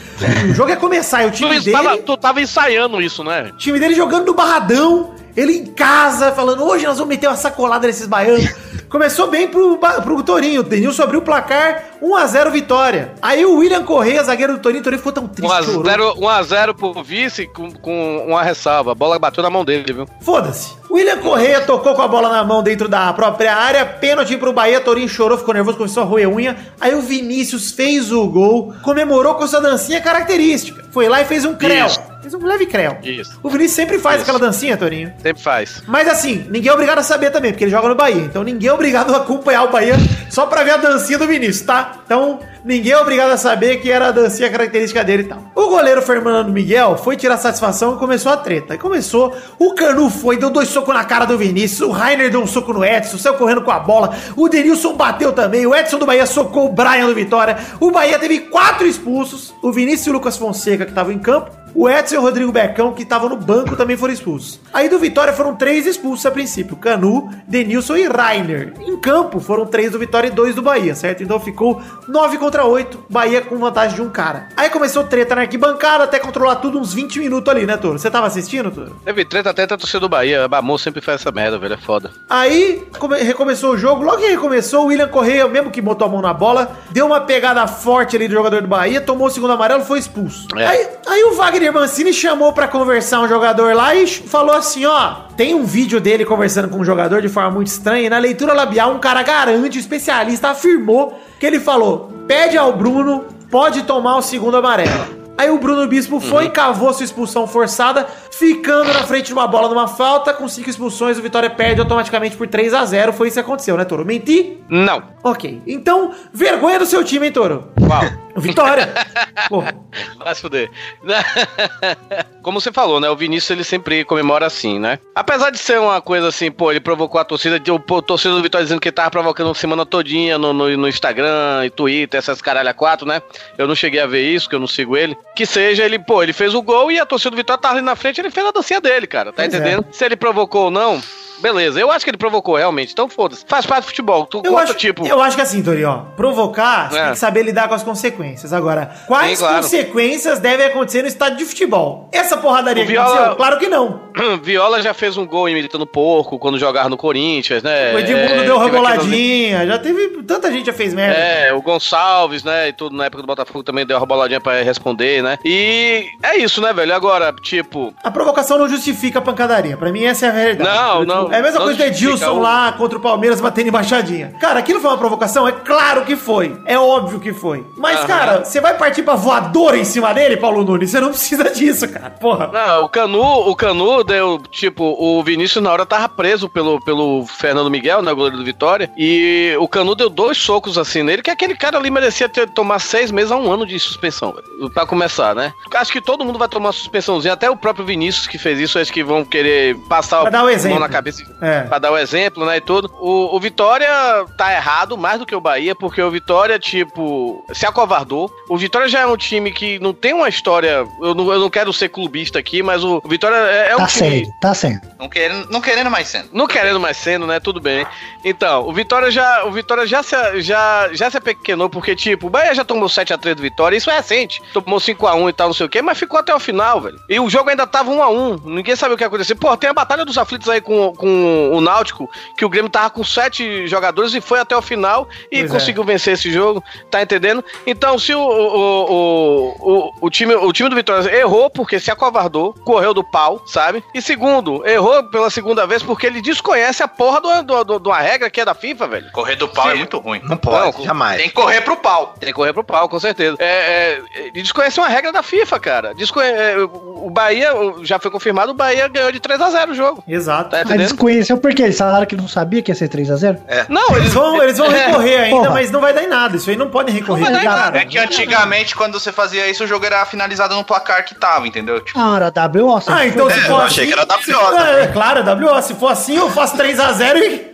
[0.51, 2.03] O jogo ia começar e o Tu, time tava, dele...
[2.03, 3.51] tu tava ensaiando isso, né?
[3.53, 7.37] O time dele jogando no barradão, Ele em casa, falando, hoje nós vamos meter uma
[7.37, 8.53] sacolada nesses baianos.
[8.91, 10.63] Começou bem pro, pro Torinho.
[10.63, 13.15] O Denilson abriu o placar, 1x0 vitória.
[13.23, 15.65] Aí o William Correia, zagueiro do Torinho, o Torinho ficou tão triste.
[15.65, 15.85] chorou.
[15.85, 18.91] 1x0 1x0 pro vice com, com uma ressalva.
[18.91, 20.09] A bola bateu na mão dele, viu?
[20.23, 20.73] Foda-se.
[20.91, 24.81] William Correia tocou com a bola na mão dentro da própria área, pênalti pro Bahia,
[24.81, 26.57] Torinho chorou, ficou nervoso, começou a roer unha.
[26.81, 30.85] Aí o Vinícius fez o gol, comemorou com sua dancinha característica.
[30.91, 31.87] Foi lá e fez um creu.
[31.87, 32.08] Isso.
[32.29, 32.99] Fez um leve creu.
[33.03, 33.41] Isso.
[33.43, 34.25] O Vinícius sempre faz Isso.
[34.25, 35.11] aquela dancinha, Torinho.
[35.23, 35.83] Sempre faz.
[35.87, 38.21] Mas assim, ninguém é obrigado a saber também, porque ele joga no Bahia.
[38.21, 39.95] Então ninguém é obrigado a acompanhar o Bahia
[40.29, 42.01] só pra ver a dancinha do Vinícius, tá?
[42.05, 45.43] Então ninguém é obrigado a saber que era a dancinha característica dele e tal.
[45.55, 48.75] O goleiro Fernando Miguel foi tirar satisfação e começou a treta.
[48.75, 52.43] Aí começou, o Canu foi, deu dois socos na cara do Vinícius, o Rainer deu
[52.43, 55.99] um soco no Edson, saiu correndo com a bola, o Denilson bateu também, o Edson
[55.99, 60.11] do Bahia socou o Brian do Vitória, o Bahia teve quatro expulsos, o Vinícius e
[60.11, 63.29] o Lucas Fonseca que estavam em campo, o Edson e o Rodrigo Becão, que estavam
[63.29, 64.61] no banco, também foram expulsos.
[64.73, 68.75] Aí do Vitória foram três expulsos a princípio: Canu, Denilson e Rainer.
[68.81, 71.23] Em campo foram três do Vitória e dois do Bahia, certo?
[71.23, 74.49] Então ficou nove contra oito, Bahia com vantagem de um cara.
[74.57, 77.99] Aí começou treta na arquibancada até controlar tudo uns 20 minutos ali, né, Toro?
[77.99, 78.97] Você tava assistindo, Toro?
[79.05, 80.45] Teve treta até a torcida do Bahia.
[80.45, 81.75] A Bamon sempre faz essa merda, velho.
[81.75, 82.11] É foda.
[82.29, 84.03] Aí come- recomeçou o jogo.
[84.03, 87.21] Logo que recomeçou, o William Correia, mesmo que botou a mão na bola, deu uma
[87.21, 90.47] pegada forte ali do jogador do Bahia, tomou o segundo amarelo, foi expulso.
[90.57, 90.67] É.
[90.67, 95.15] Aí, aí o Wagner Mancini chamou pra conversar um jogador lá e falou assim: ó,
[95.37, 98.07] tem um vídeo dele conversando com um jogador de forma muito estranha.
[98.07, 102.73] E na leitura labial, um cara garante, o especialista afirmou que ele falou: pede ao
[102.73, 105.19] Bruno, pode tomar o segundo amarelo.
[105.39, 109.47] Aí o Bruno Bispo foi e cavou sua expulsão forçada, ficando na frente de uma
[109.47, 113.29] bola numa falta, com cinco expulsões, o Vitória perde automaticamente por 3 a 0 Foi
[113.29, 114.05] isso que aconteceu, né, Toro?
[114.05, 114.59] Menti?
[114.69, 115.01] Não.
[115.23, 115.63] Ok.
[115.65, 117.69] Então, vergonha do seu time, hein, Toro?
[117.87, 118.03] Qual?
[118.41, 118.89] Vitória.
[119.49, 119.75] Porra.
[120.19, 120.71] Vai se fuder.
[122.43, 123.09] Como você falou, né?
[123.11, 124.99] O Vinícius ele sempre comemora assim, né?
[125.15, 128.43] Apesar de ser uma coisa assim, pô, ele provocou a torcida, de, o torcida do
[128.43, 132.41] Vitória dizendo que ele tava provocando semana todinha no, no, no Instagram e Twitter, essas
[132.41, 133.21] caralho a quatro, né?
[133.57, 135.17] Eu não cheguei a ver isso, que eu não sigo ele.
[135.35, 137.83] Que seja, ele, pô, ele fez o gol e a torcida do Vitória tava ali
[137.85, 139.33] na frente, ele fez a dancinha dele, cara.
[139.33, 139.57] Tá Pois é.
[139.57, 139.87] entendendo?
[139.93, 141.01] Se ele provocou ou não,
[141.41, 141.81] beleza.
[141.81, 143.45] Eu acho que ele provocou realmente, então foda-se.
[143.47, 144.27] Faz parte do futebol.
[144.27, 145.07] Tu Eu acho, tipo.
[145.07, 147.03] eu acho que assim, Tori, ó, provocar, você É.
[147.05, 148.53] tem que saber lidar com as consequências.
[148.53, 149.63] Agora, quais Sim, claro.
[149.63, 152.09] consequências devem acontecer no estádio de futebol?
[152.13, 153.37] Essa porradaria O que Viola- aconteceu?
[153.37, 154.01] Claro que não.
[154.43, 157.95] Viola já fez um gol imitando porco quando jogava no Corinthians, né?
[157.95, 160.23] O Edmundo É, deu reboladinha, já teve.
[160.25, 161.17] Tanta gente já fez merda.
[161.19, 162.69] É, o Gonçalves, né?
[162.69, 165.39] E tudo na época do Botafogo também deu uma boladinha pra responder, né?
[165.45, 166.95] E é isso, né, velho?
[166.95, 167.95] Agora, tipo.
[168.03, 169.77] A provocação não justifica a pancadaria.
[169.77, 171.07] Pra mim, essa é a verdade.
[171.07, 173.69] Não, Eu, não, É a mesma coisa do Edilson o- lá contra o Palmeiras batendo
[173.69, 174.35] embaixadinha.
[174.41, 175.47] Cara, aquilo foi uma provocação?
[175.47, 176.57] É claro que foi.
[176.67, 177.65] É óbvio que foi.
[177.77, 178.07] Mas, Aham.
[178.07, 180.91] cara, você vai partir pra voadora em cima dele, Paulo Nunes?
[180.91, 182.11] Você não precisa disso, cara.
[182.11, 182.49] Porra.
[182.53, 187.27] Não, o Canu, o Canu deu, tipo, o Vinícius na hora tava preso pelo, pelo
[187.27, 191.23] Fernando Miguel, né, o goleiro do Vitória, e o Canu deu dois socos assim nele,
[191.23, 194.71] que aquele cara ali merecia ter, tomar seis meses a um ano de suspensão, velho,
[194.71, 195.53] pra começar, né?
[195.75, 198.93] Acho que todo mundo vai tomar suspensãozinha, até o próprio Vinícius que fez isso, acho
[198.93, 200.79] que vão querer passar Pra dar o mão exemplo.
[200.79, 201.63] na cabeça, É.
[201.63, 202.91] pra dar o exemplo, né, e tudo.
[203.01, 203.89] O, o Vitória
[204.37, 208.31] tá errado mais do que o Bahia, porque o Vitória, tipo, se acovardou.
[208.49, 211.51] O Vitória já é um time que não tem uma história, eu não, eu não
[211.51, 214.11] quero ser clubista aqui, mas o Vitória é, é um Tá time...
[214.11, 214.81] sendo, tá sendo.
[214.99, 216.29] Não querendo, não querendo mais sendo.
[216.33, 217.41] Não querendo mais sendo, né?
[217.41, 217.87] Tudo bem.
[218.25, 222.31] Então, o Vitória já, o Vitória já se, já, já se apequenou, porque, tipo, o
[222.31, 224.43] Bahia já tomou 7x3 do Vitória, isso é recente.
[224.53, 226.99] Tomou 5x1 e tal, não sei o quê, mas ficou até o final, velho.
[227.09, 228.41] E o jogo ainda tava 1x1.
[228.45, 229.35] Ninguém sabia o que ia acontecer.
[229.35, 231.08] Pô, tem a Batalha dos Aflitos aí com, com
[231.53, 235.39] o Náutico, que o Grêmio tava com 7 jogadores e foi até o final e
[235.41, 235.55] Pois é.
[235.55, 237.45] conseguiu vencer esse jogo, tá entendendo?
[237.67, 241.91] Então, se o, o, o, o, o time, o time do Vitória errou porque se
[241.91, 243.83] acovardou, correu do pau, sabe?
[243.95, 247.89] E segundo, errou pela segunda vez porque ele desconhece a porra do- do- do- de
[247.89, 249.13] uma regra que é da FIFA, velho.
[249.13, 249.71] Correr do pau Sim.
[249.73, 250.21] é muito ruim.
[250.25, 251.19] Não pode, Não, jamais.
[251.21, 252.15] Tem que correr pro pau.
[252.19, 253.37] Tem que correr pro pau, com certeza.
[253.39, 255.95] É, é, ele desconhece uma regra da FIFA, cara.
[255.95, 257.51] Desconhe- é, o Bahia,
[257.83, 260.03] já foi confirmado, o Bahia ganhou de 3x0 o jogo.
[260.07, 260.51] Exato.
[260.51, 260.79] Tá entendendo?
[260.99, 261.63] Desconheceu por quê?
[261.63, 263.39] Eles falaram que não sabia que ia ser 3x0?
[263.69, 265.51] Não, Eles vão, eles vão recorrer ainda, Porra.
[265.51, 266.37] mas não vai dar em nada.
[266.37, 267.23] Isso aí não pode recorrer.
[267.25, 267.79] Não vai dar em cara.
[267.79, 271.47] É que antigamente, quando você fazia isso, o jogo era finalizado no placar que tava,
[271.47, 271.81] entendeu?
[271.81, 272.83] Tipo, Ah, era WO.
[272.87, 273.67] Ah, então se É, for eu assim.
[273.67, 274.75] achei que era WO se- também.
[274.75, 275.63] É, é claro, é WO.
[275.63, 277.53] Se for assim, eu faço 3x0 e,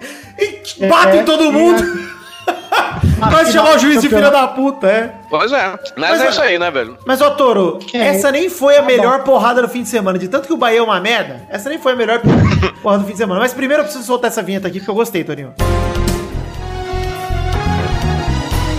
[0.82, 2.14] e bato É, em todo é, mundo.
[3.18, 4.46] Vai final chamar o juiz de filha campeonato.
[4.48, 5.14] da puta, é.
[5.30, 5.68] Pois é.
[5.96, 6.98] Mas, Mas, é ó, isso aí, né, velho?
[7.06, 8.08] Mas, ó, Toro, É.
[8.08, 10.18] essa nem foi a Tá melhor porrada do fim de semana.
[10.18, 12.20] De tanto que o Bahia é uma merda, essa nem foi a melhor
[12.82, 13.40] porrada do fim de semana.
[13.40, 15.54] Mas primeiro eu preciso soltar essa vinheta aqui, porque eu gostei, Torinho.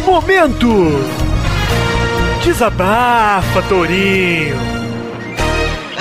[0.05, 0.67] Momento!
[2.43, 4.85] Desabafa, Tourinho!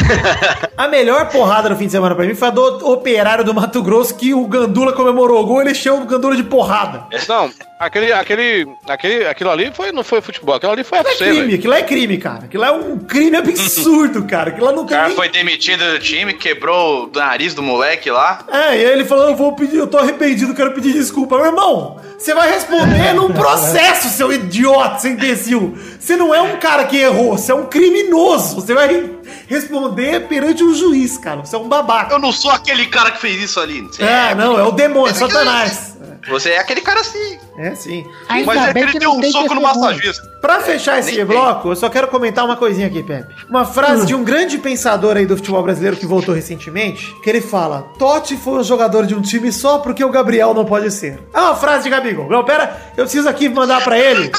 [0.77, 3.81] A melhor porrada do fim de semana pra mim foi a do operário do Mato
[3.83, 7.05] Grosso que o Gandula comemorou o gol, ele chama o Gandula de porrada.
[7.29, 11.15] Não, aquele, aquele, aquele, aquilo ali foi, não foi futebol, aquilo ali foi Aquilo é
[11.15, 11.55] FC, crime, velho.
[11.59, 12.45] aquilo é crime, cara.
[12.45, 14.51] Aquilo é um crime absurdo, cara.
[14.51, 15.17] Aquilo lá não O cara nem...
[15.17, 18.41] foi demitido do time, quebrou o nariz do moleque lá.
[18.51, 21.37] É, e aí ele falou, eu vou pedir, eu tô arrependido, quero pedir desculpa.
[21.37, 25.79] Meu irmão, você vai responder num processo, seu idiota, seu imbecil.
[26.01, 28.57] Você não é um cara que errou, você é um criminoso.
[28.57, 29.14] Você vai
[29.47, 31.41] responder perante um juiz, cara.
[31.41, 32.15] Você é um babaca.
[32.15, 33.83] Eu não sou aquele cara que fez isso ali.
[33.83, 35.95] Você É, não, é o demônio, é aqui Satanás.
[36.29, 37.39] Você é aquele cara assim.
[37.59, 38.07] É, sim.
[38.29, 40.23] Ainda Mas é que bem ele que deu um soco no massagista.
[40.41, 41.27] Pra fechar esse Nem tem.
[41.27, 43.35] bloco, eu só quero comentar uma coisinha aqui, Pepe.
[43.49, 47.41] Uma frase de um grande pensador aí do futebol brasileiro que voltou recentemente, que ele
[47.41, 51.23] fala: Totti foi um jogador de um time só porque o Gabriel não pode ser.
[51.33, 52.29] É uma frase de Gabigol.
[52.29, 54.33] Não, pera, eu preciso aqui mandar pra ele.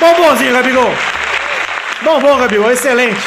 [0.00, 0.90] Bombonzinho, Gabigol.
[2.02, 3.20] Bom, bom, Gabigol, excelente.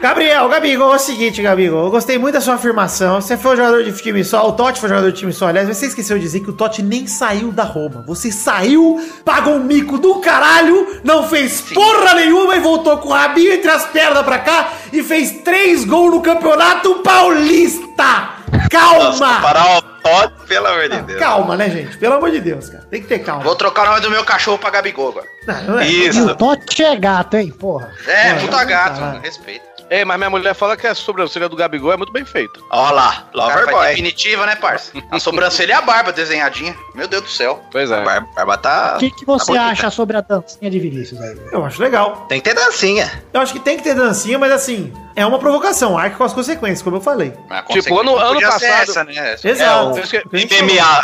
[0.00, 3.20] Gabriel, Gabigol, é o seguinte, Gabigol, eu gostei muito da sua afirmação.
[3.20, 5.48] Você foi um jogador de time só, o Totti foi um jogador de time só.
[5.48, 8.04] Aliás, você esqueceu de dizer que o Totti nem saiu da Roma.
[8.06, 13.12] Você saiu, pagou um mico do caralho, não fez porra nenhuma e voltou com o
[13.12, 18.41] rabinho entre as pernas pra cá e fez três gols no Campeonato Paulista.
[18.70, 19.40] Calma!
[19.40, 21.18] Parar o Totti, pelo amor de Deus.
[21.18, 21.96] Calma, né, gente?
[21.96, 22.84] Pelo amor de Deus, cara.
[22.90, 23.42] Tem que ter calma.
[23.42, 25.26] Vou trocar o nome do meu cachorro pra Gabigol agora.
[25.46, 25.88] Não, não é.
[25.88, 26.26] E Isso.
[26.26, 27.90] o Totti é gato, hein, porra.
[28.06, 29.00] É, É, puta gato, caralho.
[29.06, 29.20] mano.
[29.22, 29.72] Respeito.
[29.90, 32.58] É, mas minha mulher fala que a sobrancelha do Gabigol é muito bem feita.
[32.70, 33.86] Olha lá, O cara Lover faz Boy.
[33.88, 34.90] definitiva, né, parça?
[35.10, 36.74] A sobrancelha e a barba desenhadinha.
[36.94, 37.62] Meu Deus do céu.
[37.70, 38.02] Pois é.
[38.02, 38.94] Barba, barba tá.
[38.96, 41.36] O que, que você tá acha sobre a dancinha de Vinícius aí?
[41.52, 42.24] Eu acho legal.
[42.26, 43.22] Tem que ter dancinha.
[43.34, 46.32] Eu acho que tem que ter dancinha, mas assim, é uma provocação, arque com as
[46.32, 47.32] consequências, como eu falei.
[47.70, 49.36] Tipo, ano- ano passado- Essa, né?
[49.44, 49.96] Exato.
[49.98, 50.72] eu esque- Foi o que a gente falou.
[50.72, 51.02] MMA.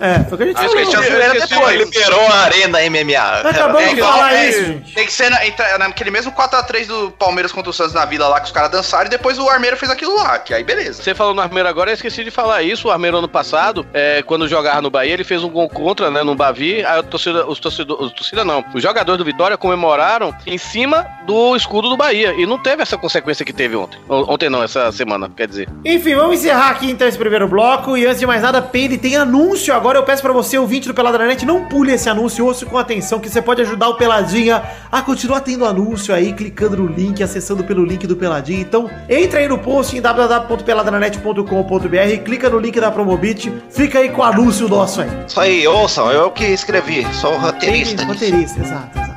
[0.00, 0.80] É, foi o que a gente falou.
[0.80, 1.76] esqueci.
[1.76, 3.40] Liberou a arena MMA.
[3.48, 4.94] Acabamos É de igual, falar é, isso, gente.
[4.94, 8.28] Tem que ser na- entra- naquele mesmo 4x3 do Palmeiras contra o Santos na Vila
[8.28, 11.02] lá que os caras dançaram e depois o Armeiro fez aquilo lá, que aí beleza.
[11.02, 12.88] Você falou no Armeiro agora, eu esqueci de falar isso.
[12.88, 16.22] O Armeiro ano passado, é, quando jogava no Bahia, ele fez um gol contra, né,
[16.22, 16.84] no Bavi.
[16.84, 21.54] Aí a torcida, os torcedores, torcida não, os jogadores do Vitória comemoraram em cima do
[21.56, 22.32] escudo do Bahia.
[22.34, 23.98] E não teve essa consequência que teve ontem.
[24.08, 25.68] Ontem não, essa semana, quer dizer.
[25.84, 27.96] Enfim, vamos encerrar aqui então esse primeiro bloco.
[27.96, 29.74] E antes de mais nada, Peide tem anúncio.
[29.74, 32.64] Agora eu peço pra você, ouvinte do Pelada na Net, não pule esse anúncio, ouça
[32.66, 36.86] com atenção, que você pode ajudar o Peladinha a continuar tendo anúncio aí, clicando no
[36.86, 38.60] link, acessando pelo link do Peladinha.
[38.60, 44.22] Então, entra aí no post em www.peladranet.com.br, clica no link da Promobit, fica aí com
[44.22, 45.08] o anúncio nosso aí.
[45.26, 47.96] Isso aí, ouçam, eu que escrevi, sou o roteirista.
[47.96, 48.08] disso.
[48.08, 49.10] Roteirista, exato, exato.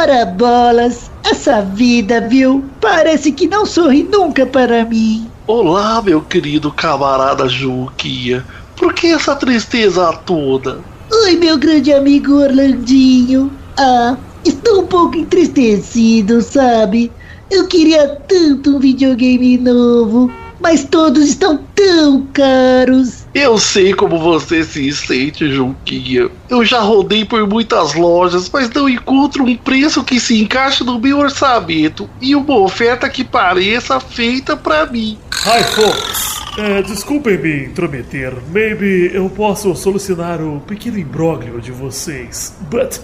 [0.00, 2.64] Ora bolas, essa vida, viu?
[2.80, 5.30] Parece que não sorri nunca para mim.
[5.46, 8.42] Olá, meu querido camarada Juquinha.
[8.76, 10.80] Por que essa tristeza toda?
[11.12, 13.52] Oi, meu grande amigo Orlandinho.
[13.78, 17.12] Ah, estou um pouco entristecido, sabe?
[17.50, 23.26] Eu queria tanto um videogame novo, mas todos estão tão caros.
[23.34, 26.28] Eu sei como você se sente, Juquinha.
[26.48, 30.98] Eu já rodei por muitas lojas, mas não encontro um preço que se encaixe no
[30.98, 35.18] meu orçamento e uma oferta que pareça feita pra mim.
[35.46, 36.40] Hi, folks.
[36.58, 38.34] É, desculpem me intrometer.
[38.52, 42.54] Maybe eu posso solucionar o pequeno imbróglio de vocês.
[42.70, 42.98] But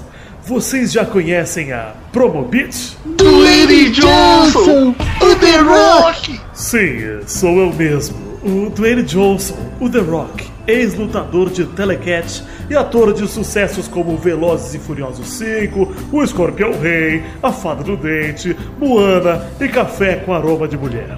[0.46, 2.96] vocês já conhecem a Promobit?
[3.56, 6.38] Dwayne Johnson, o The Rock.
[6.52, 8.14] Sim, sou eu mesmo.
[8.44, 14.74] O Dwayne Johnson, o The Rock, ex-lutador de Telecat e ator de sucessos como Velozes
[14.74, 20.68] e Furiosos 5, O Escorpião Rei, A Fada do Dente, Moana e Café com Aroma
[20.68, 21.16] de Mulher.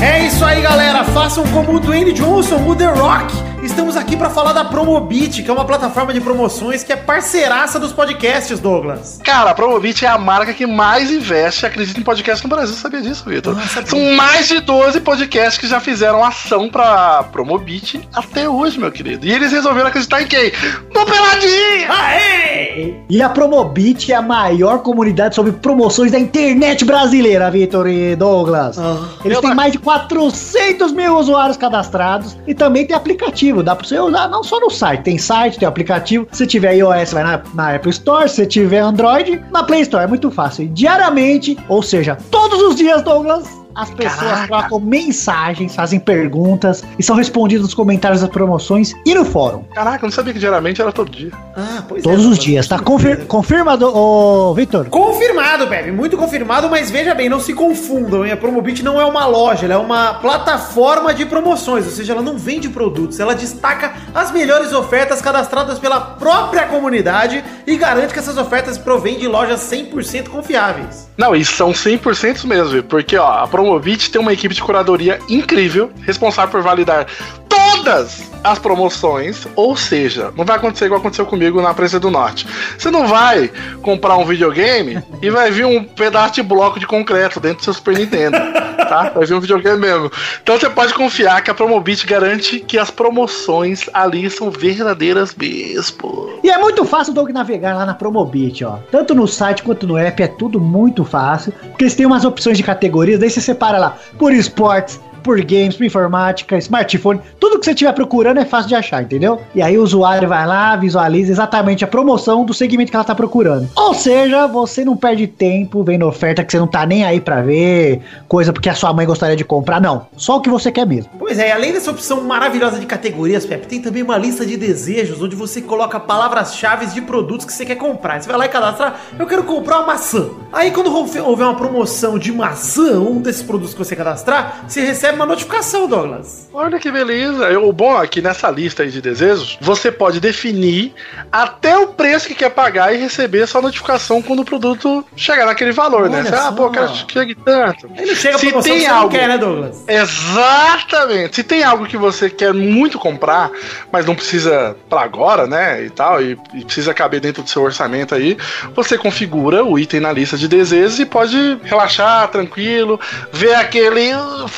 [0.00, 1.02] É isso aí, galera.
[1.06, 3.53] Façam como o Dwayne Johnson, o The Rock.
[3.64, 7.80] Estamos aqui pra falar da Promobit, que é uma plataforma de promoções que é parceiraça
[7.80, 9.18] dos podcasts, Douglas.
[9.24, 12.74] Cara, a Promobit é a marca que mais investe e acredita em podcast no Brasil.
[12.74, 13.56] Sabia disso, Vitor?
[13.58, 13.82] Ah.
[13.86, 19.26] São mais de 12 podcasts que já fizeram ação pra Promobit até hoje, meu querido.
[19.26, 20.52] E eles resolveram acreditar em quem?
[20.94, 21.88] No Peladinha!
[21.88, 22.94] Aê!
[23.08, 28.76] E a Promobit é a maior comunidade sobre promoções da internet brasileira, Vitor e Douglas.
[29.24, 33.53] Eles têm mais de 400 mil usuários cadastrados e também tem aplicativo.
[33.62, 36.26] Dá pra você usar não só no site, tem site, tem aplicativo.
[36.32, 38.28] Se tiver iOS, vai na, na Apple Store.
[38.28, 40.04] Se tiver Android, na Play Store.
[40.04, 40.64] É muito fácil.
[40.64, 47.02] E diariamente, ou seja, todos os dias, Douglas, as pessoas trocam mensagens, fazem perguntas e
[47.02, 49.64] são respondidas nos comentários das promoções e no fórum.
[49.74, 51.30] Caraca, eu não sabia que geralmente era todo dia.
[51.56, 52.78] Ah, pois Todos os dias, tá?
[52.78, 54.86] Confir confirmado, ô Vitor?
[54.86, 58.32] Confirmado, Pepe, muito confirmado, mas veja bem, não se confundam, hein?
[58.32, 62.22] a Promobit não é uma loja, ela é uma plataforma de promoções, ou seja, ela
[62.22, 68.18] não vende produtos, ela destaca as melhores ofertas cadastradas pela própria comunidade e garante que
[68.18, 71.08] essas ofertas provêm de lojas 100% confiáveis.
[71.16, 75.90] Não, e são 100% mesmo, porque ó, a Promovit tem uma equipe de curadoria incrível,
[76.02, 77.06] responsável por validar
[77.54, 82.46] todas as promoções, ou seja, não vai acontecer igual aconteceu comigo na Prensa do Norte.
[82.76, 87.40] Você não vai comprar um videogame e vai vir um pedaço de bloco de concreto
[87.40, 88.36] dentro do seu Super Nintendo,
[88.76, 89.12] tá?
[89.14, 90.10] Vai vir um videogame mesmo.
[90.42, 96.38] Então você pode confiar que a Promobit garante que as promoções ali são verdadeiras mesmo.
[96.42, 98.78] E é muito fácil, Doug, navegar lá na Promobit, ó.
[98.90, 102.58] Tanto no site quanto no app é tudo muito fácil, porque eles têm umas opções
[102.58, 107.64] de categorias, daí você separa lá por esportes, por games, por informática, smartphone, tudo que
[107.64, 109.40] você estiver procurando é fácil de achar, entendeu?
[109.54, 113.14] E aí o usuário vai lá, visualiza exatamente a promoção do segmento que ela tá
[113.14, 113.68] procurando.
[113.74, 117.40] Ou seja, você não perde tempo vendo oferta que você não tá nem aí pra
[117.40, 120.06] ver, coisa porque a sua mãe gostaria de comprar, não.
[120.16, 121.10] Só o que você quer mesmo.
[121.18, 124.58] Pois é, e além dessa opção maravilhosa de categorias, Pepe, tem também uma lista de
[124.58, 128.20] desejos onde você coloca palavras-chave de produtos que você quer comprar.
[128.20, 130.28] Você vai lá e cadastra, eu quero comprar uma maçã.
[130.52, 135.13] Aí quando houver uma promoção de maçã, um desses produtos que você cadastrar, você recebe
[135.14, 136.48] uma notificação, Douglas.
[136.52, 137.58] Olha que beleza.
[137.58, 140.92] O bom é que nessa lista aí de desejos, você pode definir
[141.32, 145.72] até o preço que quer pagar e receber sua notificação quando o produto chegar naquele
[145.72, 146.18] valor, né?
[146.20, 147.86] Olha Você, ah, pô, quero que chegue tanto.
[147.96, 149.84] Ele não chega Se promoção tem que você não algo- quer, né, Douglas?
[149.88, 151.36] Exatamente.
[151.36, 153.50] Se tem algo que você quer muito comprar,
[153.92, 155.84] mas não precisa pra agora, né?
[155.84, 158.36] E tal, e, e precisa caber dentro do seu orçamento aí,
[158.74, 162.98] você configura o item na lista de desejos e pode relaxar, tranquilo,
[163.32, 164.48] ver aquele uh,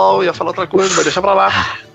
[0.00, 1.50] futebol, ia falar outra coisa, vai deixar pra lá.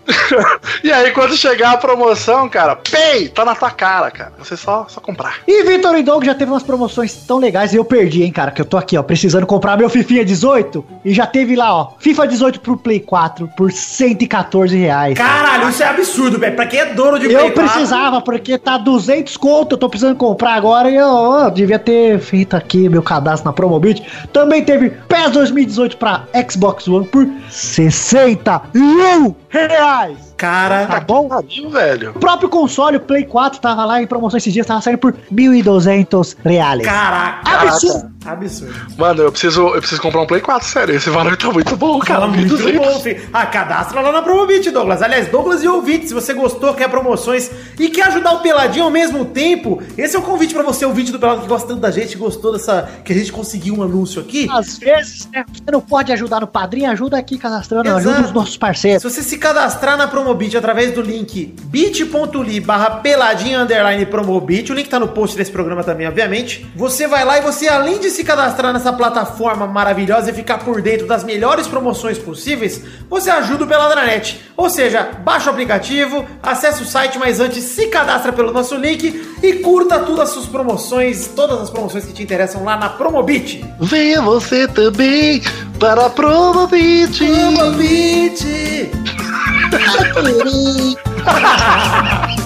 [0.83, 4.33] e aí, quando chegar a promoção, cara, pay, tá na tua cara, cara.
[4.37, 5.37] Você só, só comprar.
[5.47, 8.51] E Vitor e Doug já teve umas promoções tão legais e eu perdi, hein, cara,
[8.51, 11.91] que eu tô aqui, ó, precisando comprar meu Fifinha 18 e já teve lá, ó,
[11.99, 15.17] FIFA 18 pro Play 4 por 114 reais.
[15.17, 16.55] Caralho, isso é absurdo, velho.
[16.55, 19.89] Pra quem é dono de Eu Play 4, precisava, porque tá 200 conto, eu tô
[19.89, 24.03] precisando comprar agora e eu, ó, devia ter feito aqui meu cadastro na Promobit.
[24.31, 29.94] Também teve PES 2018 pra Xbox One por 61 reais.
[30.37, 31.29] Cara, Tá bom?
[31.71, 32.11] Velho.
[32.11, 35.13] O próprio console, o Play 4, tava lá em promoção esses dias, tava saindo por
[35.31, 36.83] 1.200 reais.
[36.83, 37.49] Caraca.
[37.49, 38.14] Absurdo.
[38.25, 38.73] Absurdo.
[38.97, 40.95] Mano, eu preciso, eu preciso comprar um Play 4, sério.
[40.95, 42.21] Esse valor tá muito bom, cara.
[42.21, 42.77] Fala muito 1.200.
[42.77, 43.21] bom, filho.
[43.31, 45.01] Ah, cadastra lá na Promobit, Douglas.
[45.01, 48.91] Aliás, Douglas e ouvinte, se você gostou, quer promoções e quer ajudar o Peladinho ao
[48.91, 51.91] mesmo tempo, esse é o convite pra você, ouvinte do Pelado que gosta tanto da
[51.91, 52.89] gente, gostou dessa.
[53.03, 54.47] que a gente conseguiu um anúncio aqui.
[54.51, 58.09] Às vezes, né, você não pode ajudar no padrinho, ajuda aqui cadastrando, Exato.
[58.09, 59.01] ajuda os nossos parceiros.
[59.01, 64.75] Se você se cadastrar na Promobit através do link bit.ly barra peladinha underline promobit, o
[64.75, 66.65] link tá no post desse programa também, obviamente.
[66.75, 70.81] Você vai lá e você, além de se cadastrar nessa plataforma maravilhosa e ficar por
[70.81, 74.41] dentro das melhores promoções possíveis, você ajuda o Peladranet.
[74.55, 79.37] Ou seja, baixa o aplicativo, acessa o site, mas antes se cadastra pelo nosso link
[79.43, 83.65] e curta todas as suas promoções, todas as promoções que te interessam lá na Promobit.
[83.79, 85.41] Venha você também
[85.77, 87.17] para a Promobit.
[87.17, 88.45] Promobit!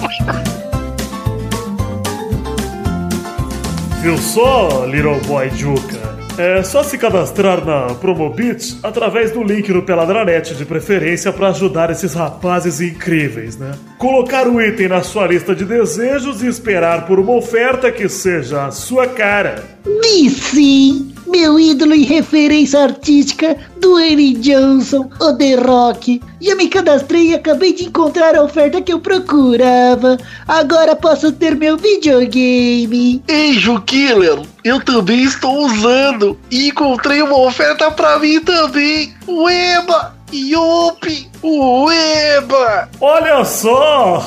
[4.02, 6.18] Viu só, Little Boy Juca?
[6.38, 11.90] É só se cadastrar na Promobit através do link no Peladranet, de preferência para ajudar
[11.90, 13.72] esses rapazes incríveis, né?
[13.98, 18.64] Colocar o item na sua lista de desejos e esperar por uma oferta que seja
[18.64, 19.62] a sua cara.
[20.30, 26.20] Sim, meu ídolo e referência artística, Dwayne Johnson, o The Rock.
[26.40, 30.18] Já me cadastrei e acabei de encontrar a oferta que eu procurava.
[30.46, 33.22] Agora posso ter meu videogame.
[33.28, 39.14] Ei, Killer, eu também estou usando e encontrei uma oferta pra mim também.
[39.26, 40.19] Ueba!
[40.32, 41.28] Yupi!
[41.42, 42.88] Ueba!
[43.00, 44.20] Olha só!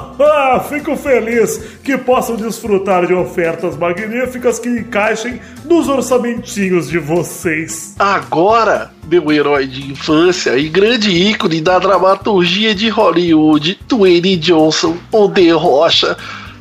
[0.68, 7.94] Fico feliz que possam desfrutar de ofertas magníficas que encaixem nos orçamentinhos de vocês.
[7.98, 15.28] Agora, meu herói de infância e grande ícone da dramaturgia de Hollywood, Dwayne Johnson, o
[15.28, 16.16] The Rocha,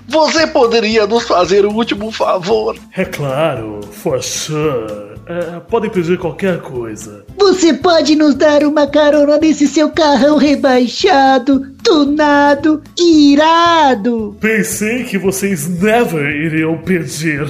[0.08, 2.75] você poderia nos fazer um último favor?
[2.97, 5.09] É claro, for sure.
[5.29, 7.23] É, podem pedir qualquer coisa.
[7.37, 14.35] Você pode nos dar uma carona nesse seu carrão rebaixado, tunado, irado.
[14.41, 17.41] Pensei que vocês never iriam pedir.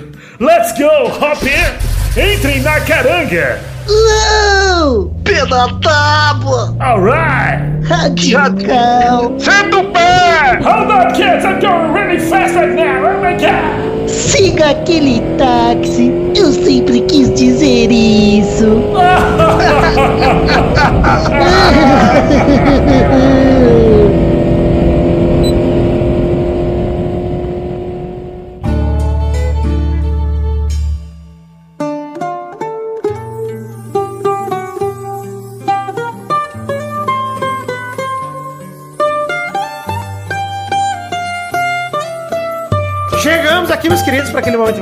[0.41, 2.19] Let's go, hop in!
[2.35, 3.78] Entrem na caranga!
[3.89, 5.11] Uou!
[5.23, 6.75] Pé da tábua!
[6.79, 7.59] Alright!
[7.89, 9.33] Radical!
[9.39, 10.59] Senta o pé!
[10.61, 11.43] Hold up, kids!
[11.43, 13.03] I'm going really fast right now!
[13.03, 14.07] Oh my god!
[14.07, 16.11] Siga aquele táxi!
[16.35, 18.83] Eu sempre quis dizer isso!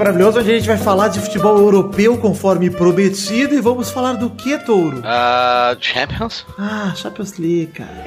[0.07, 3.53] maravilhoso onde a gente vai falar de futebol europeu conforme prometido.
[3.53, 5.01] E vamos falar do que, Touro?
[5.03, 6.45] Ah, Champions?
[6.57, 8.05] Ah, Champions League, cara.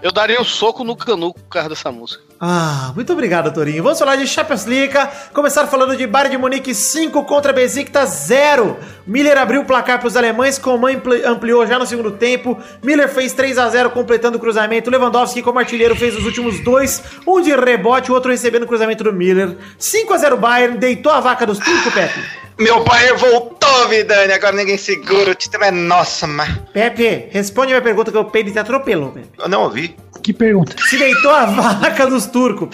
[0.00, 2.22] Eu daria um soco no canuco por causa dessa música.
[2.38, 3.82] Ah, muito obrigado, Torinho.
[3.82, 4.94] Vamos falar de Champions League.
[5.32, 8.76] Começar falando de Bayern de Munique 5 contra Besiktas 0.
[9.06, 12.56] Miller abriu o placar para os alemães, Coman ampli- ampliou já no segundo tempo.
[12.82, 14.90] Miller fez 3 a 0 completando o cruzamento.
[14.90, 19.02] Lewandowski como artilheiro fez os últimos dois, um de rebote, o outro recebendo o cruzamento
[19.02, 19.56] do Miller.
[19.78, 22.20] 5 a 0 Bayern, deitou a vaca dos turcos, Pepe.
[22.58, 24.32] Meu pai voltou, Vidani.
[24.32, 25.30] Agora ninguém segura.
[25.30, 26.56] O título é nossa, mas.
[26.72, 29.28] Pepe, responde a minha pergunta que o Pepe te atropelou, Pepe.
[29.38, 29.96] Eu não ouvi.
[30.20, 30.74] Que pergunta.
[30.88, 32.68] Se deitou a vaca dos turcos.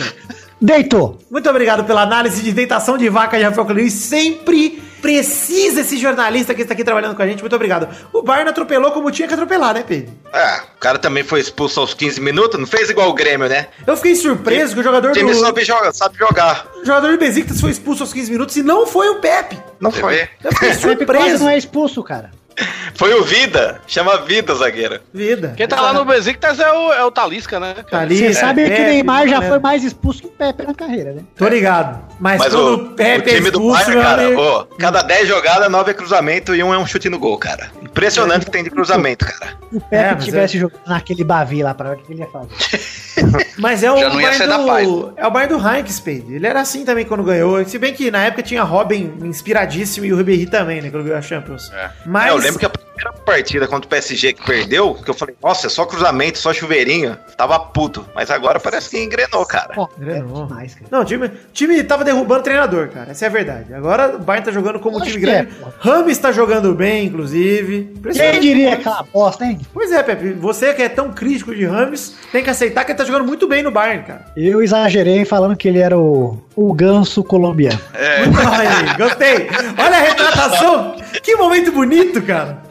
[0.60, 1.18] Deitou.
[1.30, 3.92] Muito obrigado pela análise de deitação de vaca de Rafael Claus.
[3.92, 7.40] Sempre precisa esse jornalista que está aqui trabalhando com a gente.
[7.40, 7.86] Muito obrigado.
[8.10, 10.14] O Bayern atropelou como tinha que atropelar, né, Pedro?
[10.32, 12.58] Ah, o cara também foi expulso aos 15 minutos.
[12.58, 13.66] Não fez igual o Grêmio, né?
[13.86, 16.66] Eu fiquei surpreso que o jogador O time do, sabe jogar, sabe jogar.
[16.80, 19.58] o jogador do Besiktas foi expulso aos 15 minutos e não foi o Pepe.
[19.78, 20.14] Não Você foi.
[20.14, 20.28] vê?
[20.42, 21.44] Eu fiquei Pepe quase surpreso.
[21.44, 22.30] não é expulso, cara.
[22.94, 23.80] Foi o Vida.
[23.86, 25.00] Chama Vida, zagueiro.
[25.12, 25.54] Vida.
[25.56, 27.74] Quem tá lá no Besiktas é o, é o Talisca, né?
[27.90, 29.48] ali, Você é, sabe que o Pepe, Neymar já né?
[29.48, 31.22] foi mais expulso que o Pepe na carreira, né?
[31.36, 32.00] Tô ligado.
[32.20, 34.64] Mas, Mas quando o, o Pepe o time é do expulso, Bayern, meu cara, ó,
[34.78, 37.70] cada 10 jogadas, 9 é cruzamento e um é um chute no gol, cara.
[37.82, 39.58] Impressionante o que tem de cruzamento, cara.
[39.70, 42.28] Se o Pepe É, tivesse jogando naquele Bavi lá pra ver o que ele ia
[42.28, 42.48] fazer.
[43.58, 44.88] Mas é o Já não ia ser da do, paz.
[45.16, 46.34] É o Bayern do Heinz, Spade.
[46.34, 47.64] Ele era assim também quando ganhou.
[47.64, 50.90] Se bem que na época tinha Robin inspiradíssimo e o Ribéry também, né?
[50.90, 51.70] Quando ganhou a Champions.
[52.04, 55.14] Mas É, eu lembro que a primeira partida contra o PSG que perdeu, que eu
[55.14, 58.06] falei, nossa, é só cruzamento, só chuveirinho, tava puto.
[58.14, 59.74] Mas agora parece que engrenou, cara.
[59.76, 60.44] Ó, Engrenou.
[60.44, 60.86] é demais, cara.
[60.90, 63.10] Não, o time, time tava derrubando o treinador, cara.
[63.10, 63.74] Essa é a verdade.
[63.74, 65.50] Agora o Bayern tá jogando como um time que grande.
[65.50, 65.70] é, pô.
[65.78, 67.94] Rames tá jogando bem, inclusive.
[68.12, 69.60] Quem diria aquela bosta, hein?
[69.72, 70.32] Pois é, Pepe.
[70.34, 73.48] Você que é tão crítico de Rames, tem que aceitar que ele tá jogando muito
[73.48, 74.26] bem no Bayern, cara.
[74.36, 77.80] Eu exagerei falando que ele era o, o ganso colombiano.
[77.94, 79.48] Ai, gostei.
[79.78, 80.96] Olha a retratação.
[81.22, 82.62] Que momento bonito, cara.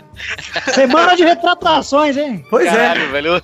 [0.73, 2.45] Semana de retratações, hein?
[2.49, 2.71] Pois é.
[2.71, 3.43] Caralho, velho.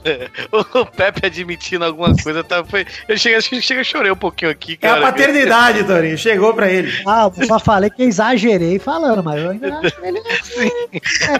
[0.51, 4.15] O, o Pepe admitindo alguma coisa, tá, foi, eu cheguei, acho que chega, chorei um
[4.15, 5.01] pouquinho aqui, É a cara.
[5.01, 6.17] paternidade, Torinho.
[6.17, 6.91] Chegou pra ele.
[7.07, 10.19] Ah, eu só falei que exagerei falando, mas eu ainda acho que ele
[11.29, 11.39] é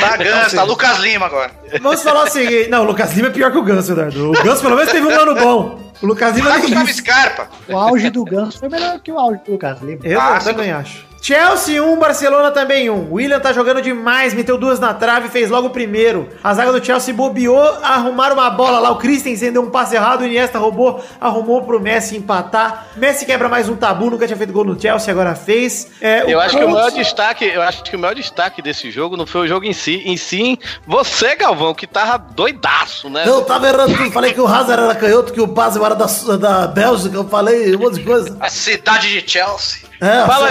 [0.00, 1.50] Tá Ganso, tá Lucas Lima agora.
[1.80, 2.68] Vamos falar o seguinte.
[2.68, 4.30] Não, o Lucas Lima é pior que o Ganso, Eduardo.
[4.30, 5.92] O Ganso pelo menos teve um ano bom.
[6.02, 6.98] O Lucas Lima Tá Gustavo isso.
[7.00, 7.48] Scarpa.
[7.68, 10.00] O auge do Ganso foi melhor que o auge do Lucas Lima.
[10.04, 11.06] Eu Ah, também acho.
[11.22, 13.12] Chelsea 1, Barcelona também 1.
[13.12, 16.28] William tá jogando demais, meteu duas na trave, fez logo o primeiro.
[16.42, 18.90] A zaga do Chelsea bobeou, arrumaram uma bola lá.
[18.90, 22.86] O Christensen deu um passe errado, o Iniesta roubou, arrumou pro Messi empatar.
[22.96, 25.88] Messi quebra mais um tabu, nunca tinha feito gol no Chelsea, agora fez.
[26.00, 29.14] É, Eu acho que o maior destaque, eu acho que o maior destaque desse jogo
[29.16, 33.24] não foi o jogo em si, em si, você, Galvão, que tava doidaço, né?
[33.26, 36.06] Eu tava errando tudo, falei que o Hazard era canhoto, que o Basel era da,
[36.38, 38.36] da Bélgica, eu falei um monte de coisa.
[38.40, 39.89] A cidade de Chelsea.
[40.00, 40.48] É, Fala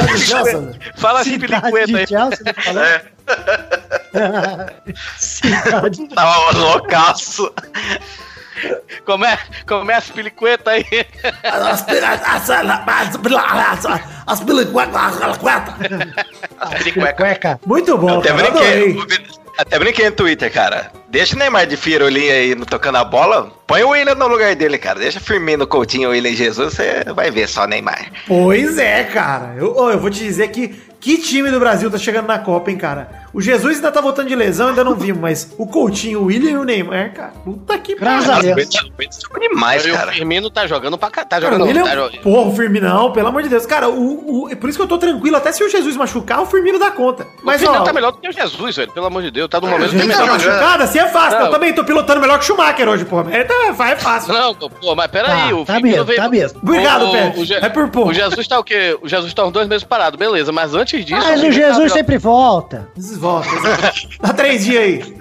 [0.96, 2.06] fala Cidade pelicueta aí.
[2.06, 2.84] de Chelsea, falou.
[2.84, 3.02] É,
[5.18, 7.52] Cidade tava loucaço.
[9.06, 10.86] Como é, como é esse pelicueta aí?
[11.44, 11.82] As
[16.58, 17.16] as pelicuetas.
[17.16, 17.60] Cueca.
[17.66, 18.98] Muito bom, Até cara, brinquei.
[19.60, 20.90] Até brinquei no Twitter, cara.
[21.10, 23.52] Deixa o Neymar de Firolinha aí tocando a bola.
[23.68, 25.00] Põe o William no lugar dele, cara.
[25.00, 26.76] Deixa Firmino, Coutinho, William e Jesus.
[26.76, 28.10] Você vai ver só Neymar.
[28.26, 29.56] Pois é, cara.
[29.58, 32.78] Eu, eu vou te dizer que que time do Brasil tá chegando na Copa, hein,
[32.78, 33.10] cara?
[33.34, 36.52] O Jesus ainda tá voltando de lesão, ainda não vimos, mas o Coutinho, o William
[36.52, 37.32] e o Neymar, cara.
[37.46, 38.18] Puta que pariu.
[38.18, 38.54] O William
[39.22, 40.12] jogou demais, E o cara.
[40.12, 42.22] Firmino tá jogando pra cá, tá Cara, jogando, o William, tá jogando.
[42.22, 43.66] porra, o Firminão, pelo amor de Deus.
[43.66, 45.36] Cara, o, o, é por isso que eu tô tranquilo.
[45.38, 47.26] Até se o Jesus machucar, o Firmino dá conta.
[47.44, 48.92] Mas o Firmino ó, tá melhor do que o Jesus, velho.
[48.92, 51.40] Pelo amor de Deus, tá no momento Jesus bem tá machucado, assim é fácil.
[51.40, 51.46] Não.
[51.48, 53.32] Eu também tô pilotando melhor que o Schumacher hoje, porra.
[53.36, 53.54] É, tá,
[53.90, 54.34] é fácil.
[54.34, 56.20] Não, pô, mas peraí, Tá, o tá Firmino mesmo, veio.
[56.22, 56.60] tá mesmo.
[56.64, 57.40] Obrigado, o, Pepe.
[57.40, 58.10] o, Je- É por pouco.
[58.10, 58.98] o Jesus tá o quê?
[59.02, 61.22] O Jesus tá uns dois meses parado, beleza, mas antes disso.
[61.26, 62.88] Mas o Jesus sempre volta.
[63.20, 64.10] Exato.
[64.22, 65.19] Dá três dias aí.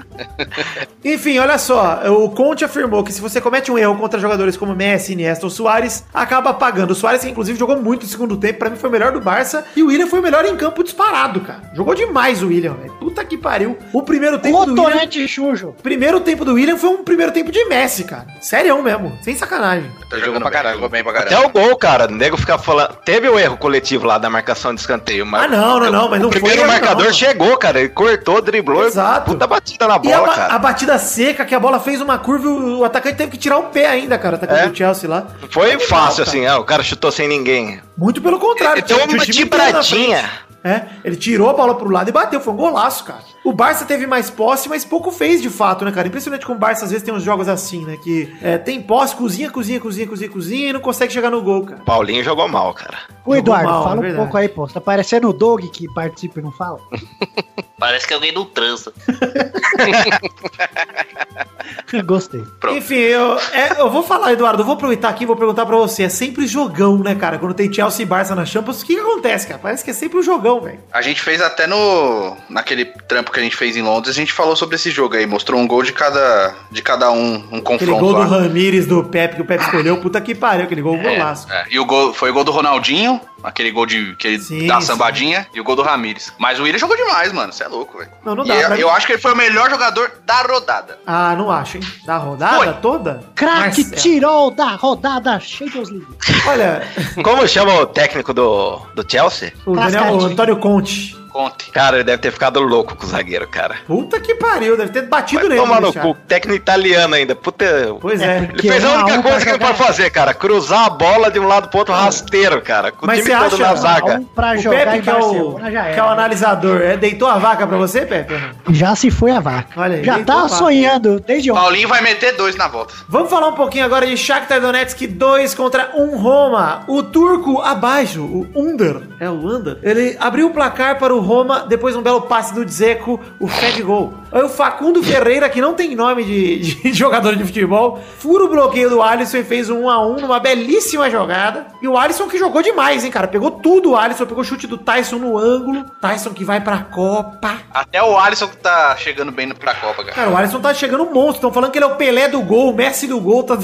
[1.05, 2.01] Enfim, olha só.
[2.09, 5.51] O Conte afirmou que se você comete um erro contra jogadores como Messi, Iniesta ou
[5.51, 6.91] Soares, acaba pagando.
[6.91, 9.21] O Soares, que inclusive jogou muito no segundo tempo, pra mim foi o melhor do
[9.21, 9.65] Barça.
[9.77, 11.63] E o William foi o melhor em campo disparado, cara.
[11.75, 12.93] Jogou demais o William, velho.
[12.95, 13.77] Puta que pariu.
[13.93, 15.29] O primeiro tempo do William...
[15.29, 15.75] Xujo.
[15.83, 18.27] Primeiro tempo do William foi um primeiro tempo de Messi, cara.
[18.41, 19.17] Sério mesmo.
[19.23, 19.91] Sem sacanagem.
[20.11, 20.75] Tá jogando pra caralho.
[20.77, 21.49] Jogou bem pra Até caralho.
[21.49, 22.07] o gol, cara.
[22.07, 22.97] O nego fica falando.
[23.05, 25.45] Teve o erro coletivo lá da marcação de escanteio, mas.
[25.45, 27.81] Ah, não, não, não, mas não o foi primeiro erro, marcador não, chegou, cara.
[27.81, 28.85] Ele cortou, driblou.
[28.87, 29.33] Exato.
[29.33, 30.55] Puta batida na E a, bola, ba- cara.
[30.55, 33.59] a batida seca, que a bola fez uma curva e o atacante teve que tirar
[33.59, 34.37] o pé ainda, cara.
[34.37, 34.67] Atacante É.
[34.69, 35.27] do Chelsea lá.
[35.51, 36.29] Foi Animal, fácil, cara.
[36.37, 37.81] assim, ah, o cara chutou sem ninguém.
[37.97, 38.81] Muito pelo contrário.
[38.81, 40.31] Ele deu tinha o uma tibradinha.
[40.69, 40.79] Frente.
[40.79, 42.41] É, ele tirou a bola pro lado e bateu.
[42.41, 43.23] Foi um golaço, cara.
[43.45, 46.09] O Barça teve mais posse, mas pouco fez de fato, né, cara?
[46.09, 47.97] Impressionante como o Barça às vezes tem uns jogos assim, né?
[47.97, 51.65] Que é, tem posse, cozinha, cozinha, cozinha, cozinha, cozinha e não consegue chegar no gol,
[51.65, 51.81] cara.
[51.83, 52.99] Paulinho jogou mal, cara.
[53.25, 54.67] Ô, Eduardo, mal, fala é um pouco aí, pô.
[54.67, 56.79] Você tá parecendo o Doug que participa e não fala.
[57.79, 58.93] Parece que alguém não transa.
[62.05, 62.43] Gostei.
[62.59, 62.77] Pronto.
[62.77, 65.77] Enfim, eu, é, eu vou falar, Eduardo, eu vou aproveitar aqui e vou perguntar pra
[65.77, 66.03] você.
[66.03, 67.39] É sempre jogão, né, cara?
[67.39, 69.61] Quando tem Chelsea e Barça na Champions, o que, que acontece, cara?
[69.61, 70.79] Parece que é sempre um jogão, velho.
[70.93, 72.37] A gente fez até no.
[72.49, 75.27] Naquele trampo que a gente fez em Londres, a gente falou sobre esse jogo aí.
[75.27, 78.27] Mostrou um gol de cada, de cada um, um Aquele confronto gol do lá.
[78.27, 81.51] Ramires do Pepe que o Pepe escolheu, puta que pariu, aquele gol golaço.
[81.53, 84.67] É, e o gol foi o gol do Ronaldinho, aquele gol de que ele Sim,
[84.67, 84.87] dá a sim.
[84.89, 86.33] sambadinha, e o gol do Ramires.
[86.39, 87.53] Mas o William jogou demais, mano.
[87.53, 88.11] Você é louco, velho.
[88.25, 88.55] Não, não E dá.
[88.55, 88.79] eu, mim.
[88.81, 90.99] eu acho que ele foi o melhor jogador da rodada.
[91.07, 91.83] Ah, não acho, hein?
[92.07, 92.73] Da rodada Foi.
[92.75, 93.21] toda?
[93.35, 96.07] Craque tirou da rodada Champions League.
[96.47, 96.83] Olha,
[97.23, 99.53] Como chama o técnico do, do Chelsea?
[99.67, 100.19] o, Daniel.
[100.39, 101.18] Antônio Conte.
[101.39, 101.71] Conte.
[101.71, 103.77] Cara, ele deve ter ficado louco com o zagueiro, cara.
[103.87, 105.61] Puta que pariu, deve ter batido Vai nele.
[105.61, 106.15] tomar no cu.
[106.27, 107.37] Técnico italiano ainda.
[107.37, 107.65] Puta.
[108.01, 108.39] Pois é.
[108.39, 110.35] Ele porque fez um a única um coisa que ele pode fazer, cara.
[110.35, 112.91] Cruzar a bola de um lado pro outro rasteiro, cara.
[112.91, 114.15] Com Mas o time você todo acha- na zaga.
[114.19, 117.29] Um pra O jogar Pepe, em que é o, que é o analisador, é, deitou
[117.29, 118.35] a vaca pra você, Pepe?
[118.71, 119.81] Já se foi a vaca.
[119.81, 121.61] Olha aí, já tá sonhando desde ontem.
[121.61, 122.95] Paulinho vai meter dois na volta.
[123.09, 126.83] Vamos falar um pouquinho agora de Shakhtar Donetsk 2 contra 1 Roma.
[126.89, 131.67] O turco abaixo, o Under, é o Under, ele abriu o placar para o Roma
[131.69, 134.15] depois de um belo passe do Dzeko, o Fed Gol.
[134.33, 138.49] Aí o Facundo Ferreira, que não tem nome de, de jogador de futebol, fura o
[138.49, 141.67] bloqueio do Alisson e fez um 1 a 1 numa belíssima jogada.
[141.83, 143.29] E o Alisson que jogou demais, hein, cara?
[143.29, 145.85] Pegou tudo o Alisson, pegou o chute do Tyson no ângulo.
[146.01, 147.59] Tyson que vai pra Copa.
[147.73, 150.15] Até o Alisson que tá chegando bem pra Copa, cara.
[150.15, 151.37] Cara, o Alisson tá chegando um monstro.
[151.37, 153.45] Estão falando que ele é o Pelé do gol, o Messi do gol.
[153.45, 153.59] Tá...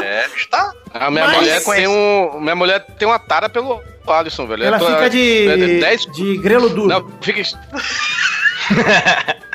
[0.00, 0.72] É, tá.
[0.94, 2.40] A minha Mas- mulher tem um.
[2.40, 3.80] Minha mulher tem uma tara pelo
[4.12, 4.64] Alisson, velho.
[4.64, 6.88] Ela tô- fica de, é, é, dez- de grelo duro.
[6.88, 7.42] Não, fica.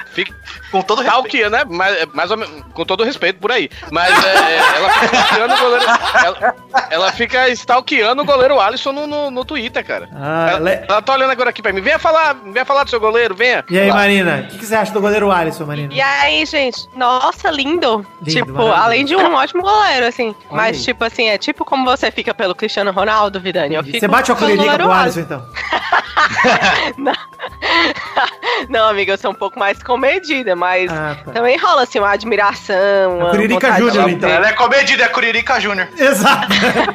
[0.74, 1.18] Com todo respeito.
[1.28, 1.64] Stalkeando, né?
[1.70, 3.70] Mais, mais ou menos, com todo respeito por aí.
[3.92, 5.86] Mas é, é, ela fica stalkeando o goleiro.
[6.26, 6.56] Ela,
[6.90, 10.10] ela fica stalkeando o goleiro Alisson no, no, no Twitter, cara.
[10.16, 11.80] Ah, ela, le- ela tá olhando agora aqui pra mim.
[11.82, 13.64] Venha falar, venha falar do seu goleiro, venha.
[13.70, 15.94] E aí, Marina, o que, que você acha do goleiro Alisson, Marina?
[15.94, 18.06] E aí, gente, nossa, lindo.
[18.22, 18.82] Lindo, tipo, maravilhoso.
[18.84, 20.36] além de um ótimo goleiro, assim.
[20.50, 20.84] Mas, aí.
[20.84, 23.76] tipo assim, é tipo como você fica pelo Cristiano Ronaldo, Vidani.
[23.76, 25.46] Eu fico Você bate a pelo colherica goleiro pro Alisson, então.
[26.98, 27.14] Não.
[28.70, 31.32] Não, amiga, eu sou um pouco mais comedida, mas Ah, tá.
[31.34, 33.18] também rola assim uma admiração.
[33.20, 34.30] uma Curirica Júnior, então.
[34.30, 35.90] Ela é comedida, é Curirica Júnior.
[35.98, 36.48] Exato.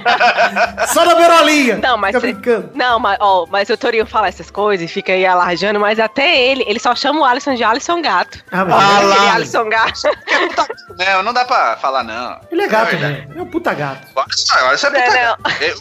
[0.92, 1.76] Só na beirolinha.
[1.76, 2.70] Não, mas Fica cê- brincando.
[2.74, 6.36] Não, mas, ó, mas o Torinho fala essas coisas e fica aí alarjando, mas até
[6.40, 8.42] ele, ele só chama o Alisson de Alisson Gato.
[8.50, 9.34] Ah, mas Ah, Aquele lá.
[9.34, 10.00] Alisson Gato.
[10.98, 12.40] Não, não dá pra falar, não.
[12.50, 13.28] ele é gato, É né?
[13.36, 14.08] É um puta gato.
[14.16, 15.40] Olha só, olha essa Não, puta gato.
[15.62, 15.74] É,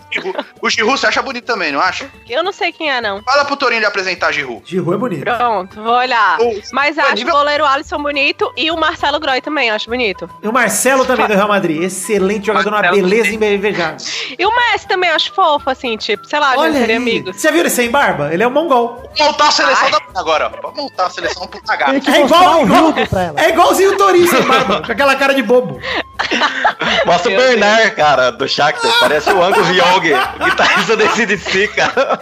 [0.62, 2.08] O Giroud você acha bonito também, não acha?
[2.30, 3.24] Eu não sei quem é, não.
[3.24, 4.62] Fala pro Torinho de apresentar Giroud.
[4.70, 5.24] Giroud é bonito.
[5.24, 6.38] Pronto, vou olhar.
[6.40, 9.90] O- Mas é acho nível- o goleiro Alisson bonito e o Marcelo Groy também, acho
[9.90, 10.30] bonito.
[10.42, 11.82] E o Marcelo também do Real Madrid.
[11.84, 13.98] Excelente jogador, uma Marcelo beleza invejável.
[14.38, 17.02] E o Messi também acho fofo, assim, tipo, sei lá, a gente Olha seria aí.
[17.02, 17.36] amigos.
[17.36, 18.34] Você viu ele sem barba?
[18.34, 19.04] Ele é um mongol.
[19.20, 20.50] Montar a seleção da agora, ó.
[20.62, 21.48] Pode montar a seleção
[21.78, 22.00] gato.
[22.00, 23.40] que É igual, o igual Rildo pra ela.
[23.40, 25.80] é igualzinho o Torinho sem barba, com aquela cara de bobo.
[27.06, 28.92] Mostra o Bernard, cara, do Shakhtar.
[29.00, 30.14] Parece o Angus Young,
[30.44, 32.20] guitarrista desse DC, cara.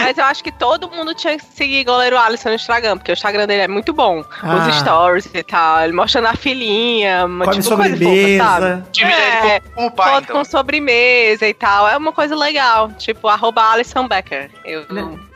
[0.00, 3.14] Mas eu acho que todo mundo tinha que seguir goleiro Alisson no Instagram, porque o
[3.14, 4.24] Instagram dele é muito bom.
[4.42, 4.66] Ah.
[4.68, 8.44] Os stories e tal, ele mostrando a filhinha, uma Come tipo coisa fofa, sobremesa.
[8.44, 8.82] sabe?
[8.92, 10.36] Time É, dele como, como pai, Foto então.
[10.36, 11.88] com sobremesa e tal.
[11.88, 12.90] É uma coisa legal.
[12.98, 14.50] Tipo, arroba Alisson Becker.
[14.64, 14.82] Eu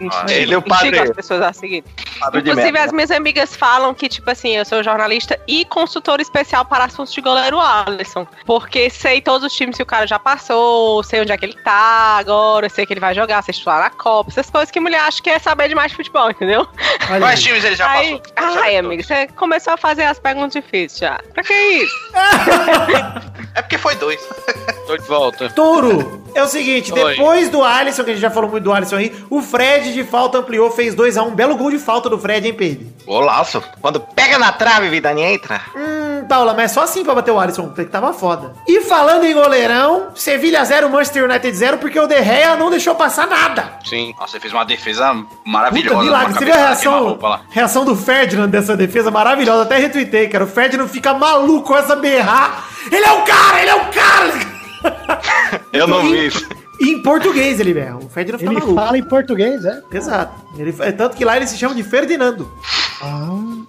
[0.00, 1.84] instigo, ele é o padre- as pessoas a seguir.
[2.20, 6.64] Padre Inclusive, as minhas amigas falam que, tipo assim, eu sou jornalista e consultor especial
[6.64, 8.26] para assuntos de goleiro Alisson.
[8.44, 11.54] Porque sei todos os times que o cara já passou, sei onde é que ele
[11.64, 15.00] tá agora, sei que ele vai jogar, sei estudar na Copa, essas coisas que mulher
[15.00, 16.66] acha que é saber demais de futebol, entendeu?
[17.10, 17.44] Olha Quais aí.
[17.44, 18.62] times ele já Aí, passou?
[18.62, 21.20] ai, amigo, você começou a fazer as perguntas difíceis já.
[21.34, 21.94] Pra que isso?
[23.54, 24.20] É porque foi dois.
[24.86, 25.50] Tô de volta.
[25.50, 27.16] Touro, é o seguinte, Oi.
[27.16, 30.04] depois do Alisson, que a gente já falou muito do Alisson aí, o Fred de
[30.04, 32.86] falta ampliou, fez 2x1, belo gol de falta do Fred, hein, Pedro?
[33.04, 33.62] Golaço.
[33.80, 35.60] Quando pega na trave, vida entra.
[35.74, 38.52] Hum, Paula, mas só assim pra bater o Alisson, que tava foda.
[38.68, 42.94] E falando em goleirão, Sevilha 0, Manchester United 0, porque o De Gea não deixou
[42.94, 43.78] passar nada.
[43.84, 44.14] Sim.
[44.18, 45.94] Nossa, você fez uma defesa maravilhosa.
[45.96, 46.32] Puta, milagre.
[46.34, 49.62] Você viu a cabeçada reação, reação do Ferdinand dessa defesa maravilhosa?
[49.62, 50.44] Até retuitei, cara.
[50.44, 52.68] O Ferdinand fica maluco com essa berrar.
[52.90, 54.55] Ele é o cara, ele é o cara!
[55.72, 56.46] Eu não vi isso.
[56.80, 57.96] Em português ele berra.
[57.96, 58.78] O Ferdinand fica Ele maluco.
[58.78, 59.80] fala em português, é?
[59.90, 60.34] Exato.
[60.58, 62.50] Ele, é tanto que lá ele se chama de Ferdinando.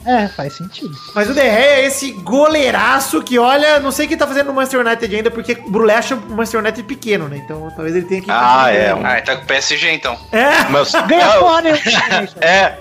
[0.06, 0.92] É, faz sentido.
[1.14, 4.48] Mas o De Gea é esse goleiraço que, olha, não sei o que tá fazendo
[4.48, 7.42] no Manchester United ainda, porque o Brulé acha o Manchester United pequeno, né?
[7.44, 8.32] Então talvez ele tenha que...
[8.32, 8.94] Ah, é.
[8.94, 10.18] um- Ah, tá com o PSG então.
[10.32, 11.76] É, Mas, Ganha fora, hein?
[12.42, 12.78] é.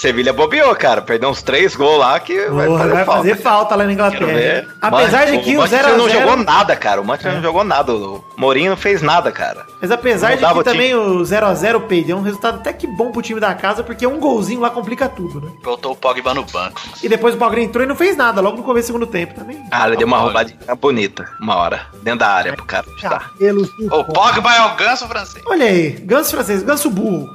[0.00, 1.02] Sevilha bobeou, cara.
[1.02, 3.20] Perdeu uns três gols lá que vai Porra, fazer vai falta.
[3.20, 4.64] fazer falta lá na Inglaterra.
[4.80, 5.96] Apesar de Mas que o Manchester 0x0...
[5.98, 7.00] não jogou nada, cara.
[7.02, 7.92] O Manchester não jogou nada.
[7.92, 9.66] O Mourinho não fez nada, cara.
[9.80, 13.22] Mas apesar de que também o 0x0 Peide é um resultado até que bom pro
[13.22, 15.50] time da casa, porque um golzinho lá complica tudo, né?
[15.62, 16.80] Botou o Pogba no banco.
[17.02, 19.34] E depois o Pogba entrou e não fez nada, logo no começo do segundo tempo
[19.34, 19.62] também.
[19.70, 21.28] Ah, ele deu uma roubadinha bonita.
[21.40, 21.86] Uma hora.
[22.02, 22.86] Dentro da área pro cara.
[23.38, 25.44] Pelos O Pogba é o ganso francês.
[25.46, 27.32] Olha aí, ganso francês, ganso burro.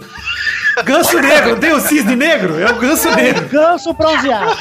[0.84, 2.60] Ganso negro, não tem o cisne negro?
[2.60, 3.48] É o ganso negro.
[3.48, 4.58] Ganso bronzeado.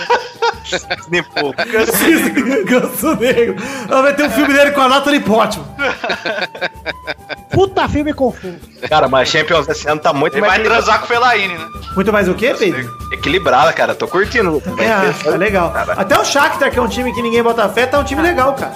[1.87, 3.57] Cisne, ganso negro.
[3.89, 5.67] Ela vai ter um filme dele com a Natalie Portman.
[7.55, 8.57] Puta filme confuso.
[8.89, 11.67] Cara, mas Champions esse ano tá muito Ele mais vai transar com o Fellaini, né?
[11.95, 13.05] Muito mais o quê, Pedro?
[13.13, 13.95] equilibrada, cara.
[13.95, 14.63] Tô curtindo.
[14.79, 15.73] É, tá legal.
[15.97, 18.55] Até o Shakhtar, que é um time que ninguém bota fé, tá um time legal,
[18.55, 18.73] cara.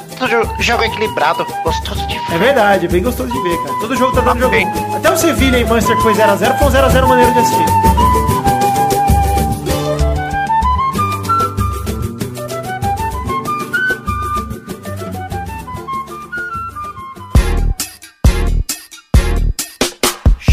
[0.60, 3.80] Jogo equilibrado, gostoso de É verdade, é bem gostoso de ver, cara.
[3.80, 4.56] Todo jogo tá dando jogo.
[4.96, 7.64] Até o Sevilha e Manchester que foi 0x0 foi um 0x0 maneiro de assistir.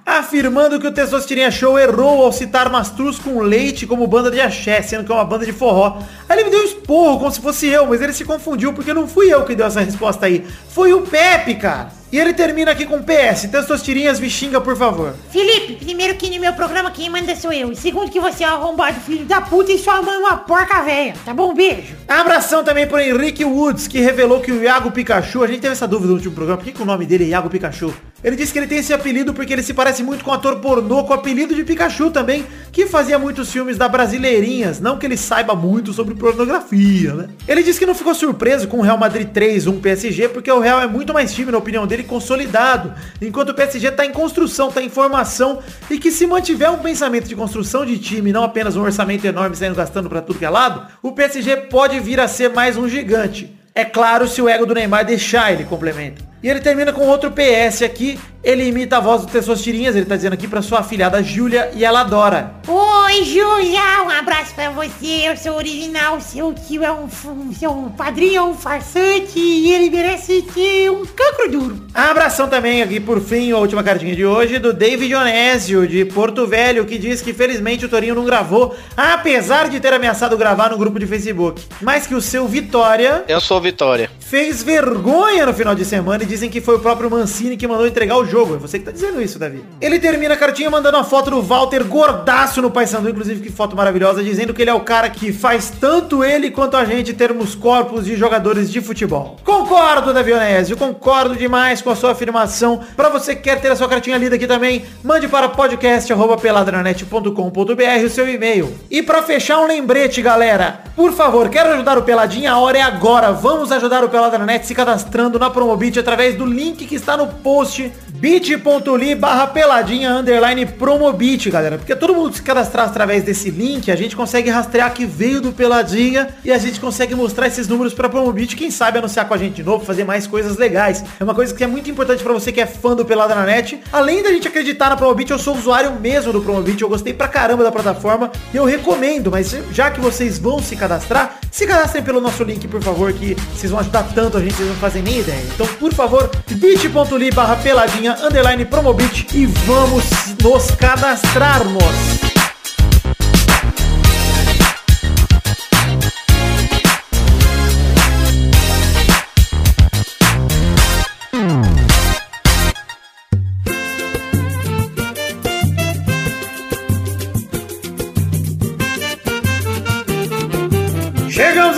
[0.08, 4.82] Afirmando que o Testosterinha Show errou ao citar Mastruz com Leite como banda de axé,
[4.82, 5.98] sendo que é uma banda de forró.
[6.30, 8.94] Aí ele me deu um esporro, como se fosse eu, mas ele se confundiu, porque
[8.94, 10.48] não fui eu que deu essa resposta aí.
[10.70, 11.92] Foi o Pepe, cara.
[12.12, 13.50] E ele termina aqui com PS.
[13.52, 15.14] Testostirinhas, me xinga, por favor.
[15.30, 17.72] Felipe, primeiro que no meu programa quem manda sou eu.
[17.72, 20.82] E segundo que você é arrombado filho da puta e sua mãe é uma porca
[20.84, 21.16] velha.
[21.26, 21.54] Tá bom?
[21.54, 21.96] Beijo.
[22.08, 25.88] Abração também pro Henrique Woods, que revelou que o Iago Pikachu, a gente teve essa
[25.88, 27.94] dúvida no último programa, por que, que o nome dele é Iago Pikachu?
[28.24, 30.60] Ele disse que ele tem esse apelido porque ele se parece muito com o ator
[30.60, 35.06] pornô com o apelido de Pikachu também, que fazia muitos filmes da Brasileirinhas, não que
[35.06, 37.28] ele saiba muito sobre pornografia, né?
[37.48, 40.60] Ele disse que não ficou surpreso com o Real Madrid 3, 1 PSG, porque o
[40.60, 44.72] Real é muito mais time, na opinião dele, consolidado, enquanto o PSG tá em construção,
[44.72, 48.76] tá em formação, e que se mantiver um pensamento de construção de time, não apenas
[48.76, 52.28] um orçamento enorme saindo gastando pra tudo que é lado, o PSG pode vir a
[52.28, 53.58] ser mais um gigante.
[53.78, 56.28] É claro se o ego do Neymar deixar ele complementa.
[56.42, 58.20] E ele termina com outro PS aqui.
[58.44, 61.86] Ele imita a voz do Tessostirinhas, ele tá dizendo aqui pra sua afilhada Júlia e
[61.86, 62.56] ela adora.
[62.68, 65.28] Oi, Júlia, um abraço pra você.
[65.28, 69.90] Eu sou original, seu tio é um, um seu padrinho é um farsante e ele
[69.90, 71.82] merece ter um cancro duro.
[71.94, 76.46] Abração também aqui, por fim, a última cartinha de hoje, do David Onésio, de Porto
[76.46, 80.78] Velho, que diz que felizmente o Torinho não gravou, apesar de ter ameaçado gravar no
[80.78, 81.64] grupo de Facebook.
[81.82, 84.12] Mas que o seu Vitória Eu sou Vitória.
[84.20, 87.88] fez vergonha no final de semana e dizem que foi o próprio Mancini que mandou
[87.88, 88.56] entregar o jogo.
[88.56, 89.64] É você que tá dizendo isso, Davi.
[89.82, 93.76] Ele termina a cartinha mandando uma foto do Walter gordaço no Paysandu, inclusive que foto
[93.76, 97.56] maravilhosa, dizendo que ele é o cara que faz tanto ele quanto a gente termos
[97.56, 99.38] corpos de jogadores de futebol.
[99.44, 102.82] Concordo, Davi Onésio, concordo demais com a sua afirmação.
[102.96, 108.10] Pra você que quer ter a sua cartinha lida aqui também, mande para podcast@peladranet.com.br o
[108.10, 108.76] seu e-mail.
[108.90, 112.52] E pra fechar um lembrete, galera, por favor, quer ajudar o Peladinha?
[112.52, 113.32] A hora é agora.
[113.32, 117.92] Vamos ajudar o Peladranet se cadastrando na Promobit através do link que está no post
[118.18, 121.78] bit.ly barra peladinha underline promobit, galera.
[121.78, 125.52] Porque todo mundo se cadastrar através desse link, a gente consegue rastrear que veio do
[125.52, 128.56] Peladinha e a gente consegue mostrar esses números pra Promobit.
[128.56, 131.04] Quem sabe anunciar com a gente de novo, fazer mais coisas legais.
[131.20, 133.46] É uma coisa que é muito importante pra você que é fã do Pelada na
[133.46, 133.80] Net.
[133.92, 136.82] Além da gente acreditar na Promobit, eu sou usuário mesmo do Promobit.
[136.82, 139.32] Eu gostei pra caramba da plataforma e eu recomendo.
[139.32, 143.36] Mas já que vocês vão se cadastrar, se cadastrem pelo nosso link, por favor, que
[143.56, 145.44] vocês vão ajudar tanto a gente, vocês não fazem nem ideia.
[145.54, 150.06] Então, por favor, bit.ly barra peladinha underline promobit e vamos
[150.44, 152.27] nos cadastrarmos.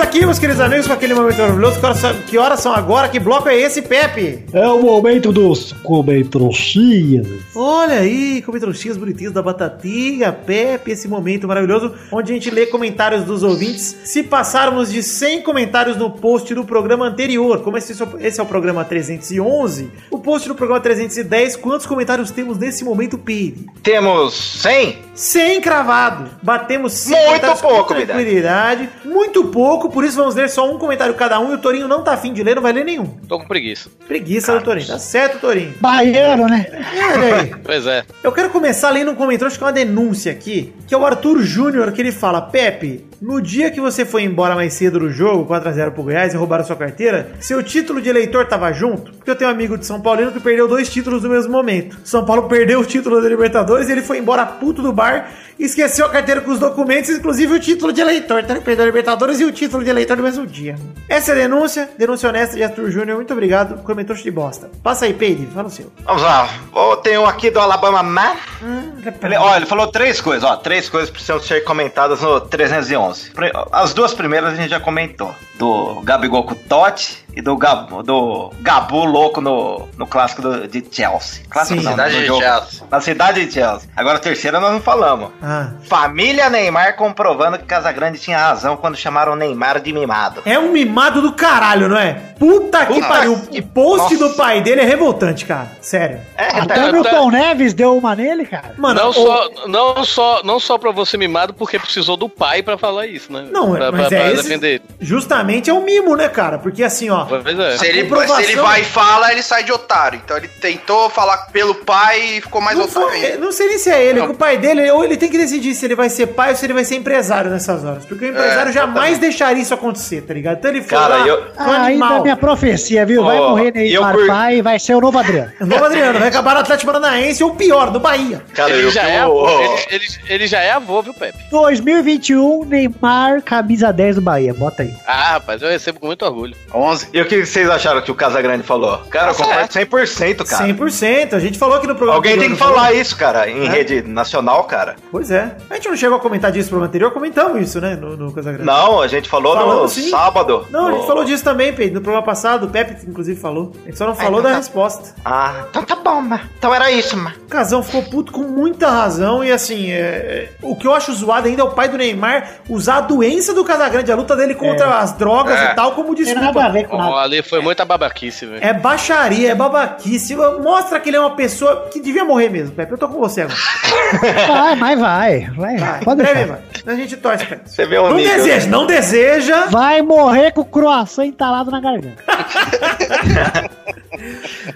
[0.09, 1.79] Aqui, meus queridos amigos, com aquele momento maravilhoso.
[1.79, 3.07] Que horas, são, que horas são agora?
[3.09, 4.43] Que bloco é esse, Pepe?
[4.51, 7.27] É o momento dos comentroxinhas.
[7.55, 13.23] Olha aí, comentroxinhas bonitinhas da Batatinha, Pepe, esse momento maravilhoso, onde a gente lê comentários
[13.23, 13.95] dos ouvintes.
[14.03, 18.47] Se passarmos de 100 comentários no post do programa anterior, como esse, esse é o
[18.47, 23.67] programa 311, o post do programa 310, quantos comentários temos nesse momento, Pepe?
[23.83, 25.09] Temos 100?
[25.13, 26.29] 100 cravado.
[26.41, 28.15] Batemos 100 Muito com pouco, Vidal.
[28.15, 28.89] tranquilidade.
[29.05, 32.01] Muito pouco, por isso vamos ler só um comentário cada um e o Torinho não
[32.01, 33.03] tá afim de ler, não vai ler nenhum.
[33.27, 33.89] Tô com preguiça.
[34.07, 34.87] Preguiça do Torinho.
[34.87, 35.73] Tá certo, Torinho.
[35.81, 36.67] Baiano, né?
[37.15, 37.51] Olha aí.
[37.61, 38.05] Pois é.
[38.23, 41.05] Eu quero começar lendo um comentário, acho que é uma denúncia aqui, que é o
[41.05, 45.09] Arthur Júnior, que ele fala, Pepe, no dia que você foi embora mais cedo do
[45.11, 49.11] jogo, 4x0 pro Goiás, e roubaram sua carteira, seu título de eleitor tava junto?
[49.13, 51.97] Porque eu tenho um amigo de São Paulino que perdeu dois títulos no mesmo momento.
[52.03, 56.05] São Paulo perdeu o título da Libertadores e ele foi embora puto do bar esqueceu
[56.05, 58.39] a carteira com os documentos, inclusive o título de eleitor.
[58.39, 60.75] Então ele perdeu a Libertadores e o título de eleitor no mesmo dia.
[61.07, 63.17] Essa é a denúncia, denúncia honesta de Arthur Júnior.
[63.17, 64.69] Muito obrigado, comentou de bosta.
[64.81, 65.91] Passa aí, Peide, fala o seu.
[66.05, 66.49] Vamos lá.
[66.71, 68.35] Ó, Tem um aqui do Alabama Man.
[68.63, 68.91] Hum,
[69.23, 70.55] Ele, ó, ele falou três coisas, ó.
[70.55, 73.08] Três coisas precisam ser comentadas no 311.
[73.33, 75.33] Pri- As duas primeiras a gente já comentou.
[75.57, 80.67] Do Gabigol com o Totti e do, Gab, do Gabu louco no, no clássico do-
[80.67, 81.43] de Chelsea.
[81.49, 81.85] Clássico Sim.
[81.85, 82.41] não, Cidade de jogo.
[82.41, 82.83] Chelsea.
[82.89, 83.89] Na cidade de Chelsea.
[83.95, 85.29] Agora a terceira nós não falamos.
[85.41, 85.69] Ah.
[85.83, 90.41] Família Neymar comprovando que Casagrande tinha razão quando chamaram o Neymar de mimado.
[90.45, 92.13] É um mimado do caralho, não é?
[92.39, 93.39] Puta que Puta pariu.
[93.51, 94.29] que- O post Nossa.
[94.29, 95.71] do pai dele é revoltante, cara.
[95.81, 96.19] Sério.
[96.37, 98.73] É, Até o tá- Milton Neves deu uma nele, cara.
[98.77, 102.63] Mano, não, o- só, não, só, não só pra você mimado, porque precisou do pai
[102.63, 103.47] pra falar isso, né?
[103.51, 104.83] Não, pra, mas pra, é pra esse- defender ele.
[104.99, 106.57] Justamente é um mimo, né, cara?
[106.57, 107.18] Porque assim, ó.
[107.25, 107.77] Pois é.
[107.77, 110.21] Se ele, comprovação- se ele vai e fala, ele sai de otário.
[110.23, 113.37] Então ele tentou falar pelo pai e ficou mais Não, otário foi- ainda.
[113.37, 115.73] não sei nem se é ele, que o pai dele, ou ele tem que decidir
[115.75, 118.05] se ele vai ser pai ou se ele vai ser empresário nessas horas.
[118.05, 120.57] Porque o empresário É, jamais deixaria isso acontecer, tá ligado?
[120.57, 122.21] Então ele foi Cara, lá, eu- Ah, ainda animal.
[122.21, 123.23] minha profecia, viu?
[123.23, 125.51] Vai Ó, morrer eu Neymar cur- pai e vai ser o novo Adriano.
[125.61, 128.41] O novo Adriano vai acabar no Atlético Paranaense ou pior, no Bahia.
[128.53, 131.37] Cara, Ele eu já, é avô, ele, ele, ele já é avô, viu, Pepe?
[131.51, 134.53] 2021, Neymar, camisa 10 do Bahia.
[134.53, 134.93] Bota aí.
[135.05, 136.55] Ah, rapaz, eu recebo com muito orgulho.
[136.73, 137.08] 11.
[137.13, 138.99] E o que vocês acharam que o Casagrande falou?
[139.09, 140.65] Cara, eu concordo 100%, cara.
[140.67, 141.33] 100%.
[141.33, 142.17] A gente falou aqui no programa.
[142.17, 143.01] Alguém tem que não falar falou?
[143.01, 143.69] isso, cara, em É.
[143.69, 144.95] rede nacional, cara.
[145.11, 145.55] Pois é.
[145.69, 147.95] A gente não chegou a comentar disso no programa anterior, comentamos isso, né?
[147.95, 148.65] No, no Casagrande.
[148.65, 150.09] Não, a gente falou no Falamos sim.
[150.09, 150.65] sábado.
[150.69, 152.65] Não, a No- gente falou disso também, Pedro, no programa passado.
[152.65, 153.71] O Pepe, inclusive, falou.
[153.83, 154.55] A gente só não falou então da tá.
[154.57, 155.15] resposta.
[155.25, 156.41] Ah, então tá bom, mas.
[156.57, 157.35] Então era isso, mas.
[157.35, 161.47] O Casão ficou puto com muita razão e assim, é, o que eu acho zoado
[161.47, 164.85] ainda é o pai do Neymar usar a doença do Casagrande, a luta dele contra
[164.85, 164.93] É.
[164.93, 165.71] as drogas É.
[165.71, 166.69] e tal, como Tem nada a desculpa.
[166.71, 168.63] ver com Ali foi muita babaquice, velho.
[168.63, 170.35] É baixaria, é babaquice.
[170.35, 172.91] Mostra que ele é uma pessoa que devia morrer mesmo, Pepe.
[172.91, 173.57] Eu tô com você agora.
[174.47, 175.39] Vai, mas vai.
[175.55, 176.59] Vai, Vai, pode breve, vai.
[176.87, 177.69] A gente torce, Pepe.
[177.69, 178.71] Você vê o Não nível, deseja, né?
[178.71, 179.65] não deseja.
[179.67, 182.23] Vai morrer com o croissant entalado na garganta.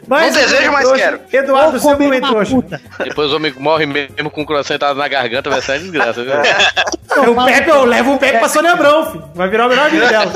[0.08, 1.04] Mas Não desejo, mas trouxa.
[1.04, 1.20] quero.
[1.34, 2.56] Eduardo, seu trouxa.
[2.56, 2.82] puta.
[3.04, 6.24] Depois o homem morre mesmo com o coração entrado na garganta, vai ser uma desgraça,
[6.24, 6.34] viu?
[7.14, 9.24] O Pepe, eu levo o Pepe pra Sônia Abrão, filho.
[9.36, 10.32] Vai virar o melhor amigo dela.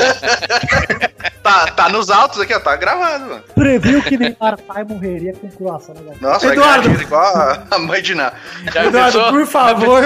[1.48, 2.60] Tá, tá nos altos aqui, ó.
[2.60, 3.44] Tá gravado, mano.
[3.56, 6.28] Previu que Neymar pai morreria com croissant na garganta.
[6.28, 6.90] Nossa, Eduardo.
[6.90, 8.32] ganhar igual a- a mãe de Ná.
[8.66, 9.32] Eduardo, pensou?
[9.32, 10.04] por favor.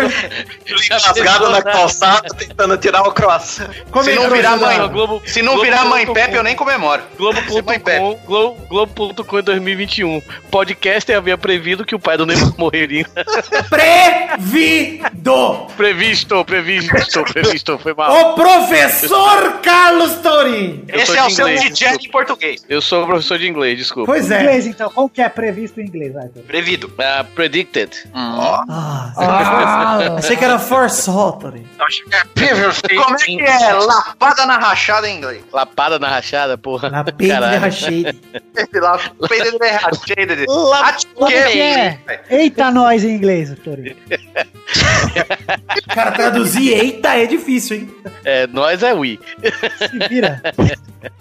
[0.91, 3.69] Rasgado na calçada, tentando tirar o croissant.
[4.03, 4.87] Se não virar mãe.
[4.89, 7.01] Globo- se não Globo- virar mãe Globo- Pepe, eu nem comemoro.
[7.01, 7.17] Pepe.
[7.17, 10.21] Globo.com Globo, Globo.com em 2021.
[10.51, 13.05] Podcaster havia prevido que o pai do Neymar morreria.
[13.69, 15.67] Prevido.
[15.75, 17.77] previsto, previsto, previsto.
[17.79, 18.31] Foi mal.
[18.31, 20.83] O professor Carlos Torin.
[20.87, 22.05] Esse é o de seu inglês, desculpa.
[22.05, 22.65] em português.
[22.69, 24.11] Eu sou professor de inglês, desculpa.
[24.11, 24.41] Pois é.
[24.41, 24.89] Inglês, então.
[24.89, 26.43] Como que é previsto em inglês, Arthur?
[26.43, 26.91] Prevido.
[26.97, 27.91] Ah, predicted.
[28.13, 28.63] Ah,
[29.17, 31.65] ah, achei que era forçol, Torin.
[31.77, 33.73] Como é que é?
[33.73, 35.43] Lapada na rachada em inglês.
[35.51, 36.89] Lapada na rachada, porra.
[36.89, 37.59] Na peita de Caralho.
[37.59, 38.21] rachade.
[39.19, 40.01] Lapada na rachada.
[41.15, 41.99] Como que é?
[42.29, 43.95] Eita, nós em inglês, Torinho.
[45.93, 47.95] Cara, traduzir eita é difícil, hein?
[48.23, 49.19] É, nós é we.
[49.77, 50.41] Se vira.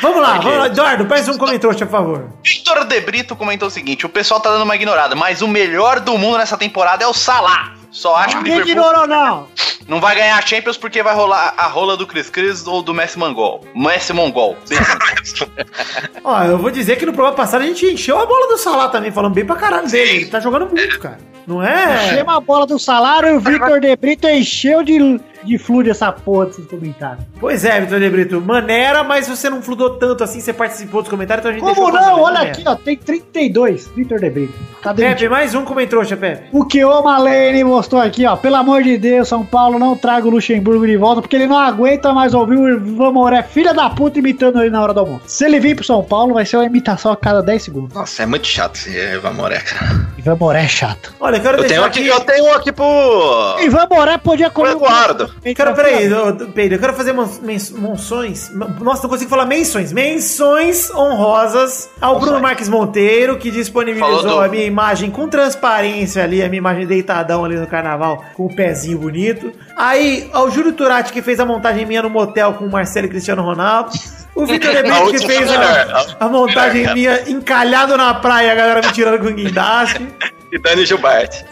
[0.00, 0.66] Vamos lá, vamos lá.
[0.66, 2.28] Eduardo, peça um comentário, por favor.
[2.42, 6.00] Victor De Brito comentou o seguinte: o pessoal tá dando uma ignorada, mas o melhor
[6.00, 7.74] do mundo nessa temporada é o Salah.
[7.92, 9.46] Só acho que o Liverpool ignorou, não.
[9.86, 12.94] não vai ganhar a Champions porque vai rolar a rola do Cris Cris ou do
[12.94, 13.66] Messi Mongol.
[13.74, 14.56] Messi Mongol.
[16.24, 18.88] Ó, eu vou dizer que no programa passado a gente encheu a bola do Salah
[18.88, 20.10] também, falando bem pra caralho dele.
[20.22, 21.18] Ele tá jogando muito, cara.
[21.46, 22.16] Não é?
[22.16, 26.12] Chama a bola do salário e o Victor De Brito encheu de, de fluide essa
[26.12, 27.24] porra desses comentários.
[27.40, 28.40] Pois é, Vitor de Brito.
[28.40, 32.10] Maneira, mas você não tanto assim, você participou dos comentários, então a gente Como deixou
[32.16, 32.22] não?
[32.22, 32.74] Olha aqui, ó.
[32.74, 33.88] Tem 32.
[33.94, 34.54] Victor De Brito.
[34.82, 34.92] Tá.
[34.92, 36.48] Pepe, mais um comentário, Pepe.
[36.52, 38.36] O que o Malene mostrou aqui, ó.
[38.36, 41.56] Pelo amor de Deus, São Paulo, não traga o Luxemburgo de volta, porque ele não
[41.58, 45.22] aguenta mais ouvir o Ivan Moré, filha da puta, imitando ele na hora do almoço.
[45.26, 47.94] Se ele vir pro São Paulo, vai ser uma imitação a cada 10 segundos.
[47.94, 50.06] Nossa, é muito chato esse Evan Moré, cara.
[50.18, 51.14] Ivan Moré é chato.
[51.20, 52.00] Olha, eu quero Eu deixar tenho, aqui...
[52.00, 53.56] aqui, eu tenho um aqui pro.
[53.60, 54.70] Ivan Moré podia comer.
[54.70, 55.30] um Eduardo.
[55.54, 58.50] Quero, peraí, ô, Pedro, eu quero fazer menções.
[58.80, 59.71] Nossa, não consigo falar menções.
[59.92, 66.42] Menções honrosas ao Bruno Marques Monteiro, que disponibilizou do- a minha imagem com transparência ali,
[66.42, 69.52] a minha imagem deitadão ali no carnaval, com o pezinho bonito.
[69.76, 73.10] Aí, ao Júlio Turati, que fez a montagem minha no motel com o Marcelo e
[73.10, 73.90] Cristiano Ronaldo.
[74.34, 78.80] O Vitor De Brito, que fez a, a montagem minha encalhado na praia, a galera
[78.86, 80.06] me tirando com guindaste.
[80.52, 81.46] E Dani Gilberto.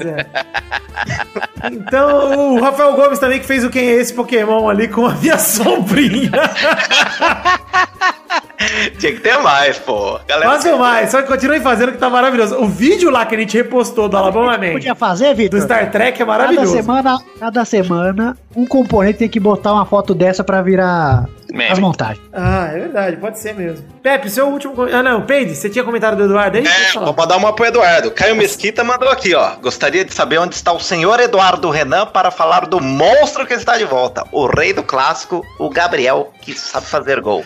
[1.73, 5.15] Então, o Rafael Gomes também que fez o Quem é esse Pokémon ali com a
[5.15, 6.31] minha sombrinha.
[8.99, 10.19] Tinha que ter mais, pô.
[10.29, 12.57] Galera, Façam mais, só que continue fazendo que tá maravilhoso.
[12.57, 15.59] O vídeo lá que a gente repostou do Alabama Man Podia fazer, Vitor?
[15.59, 16.73] do Star Trek é Cada maravilhoso.
[16.77, 21.71] semana, cada semana, um componente tem que botar uma foto dessa pra virar Meme.
[21.73, 22.21] as montagens.
[22.33, 23.85] Ah, é verdade, pode ser mesmo.
[24.03, 24.75] Pepe, seu último.
[24.93, 26.65] Ah, não, Peide, você tinha comentário do Eduardo aí?
[26.67, 28.11] É, vou mandar uma pro Eduardo.
[28.11, 29.57] Caio Mesquita mandou aqui, ó.
[29.61, 33.77] Gostaria de saber onde está o senhor Eduardo Renan para falar do monstro que está
[33.77, 34.25] de volta.
[34.33, 37.45] O rei do clássico, o Gabriel, que sabe fazer gol.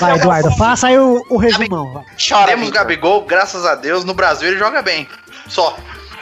[0.00, 1.92] Vai, Eduardo, faça aí o, o resumão.
[1.92, 2.04] vai.
[2.16, 2.70] Chora, Temos.
[2.70, 4.04] Gabigol, graças a Deus.
[4.04, 5.08] No Brasil ele joga bem.
[5.48, 5.76] Só.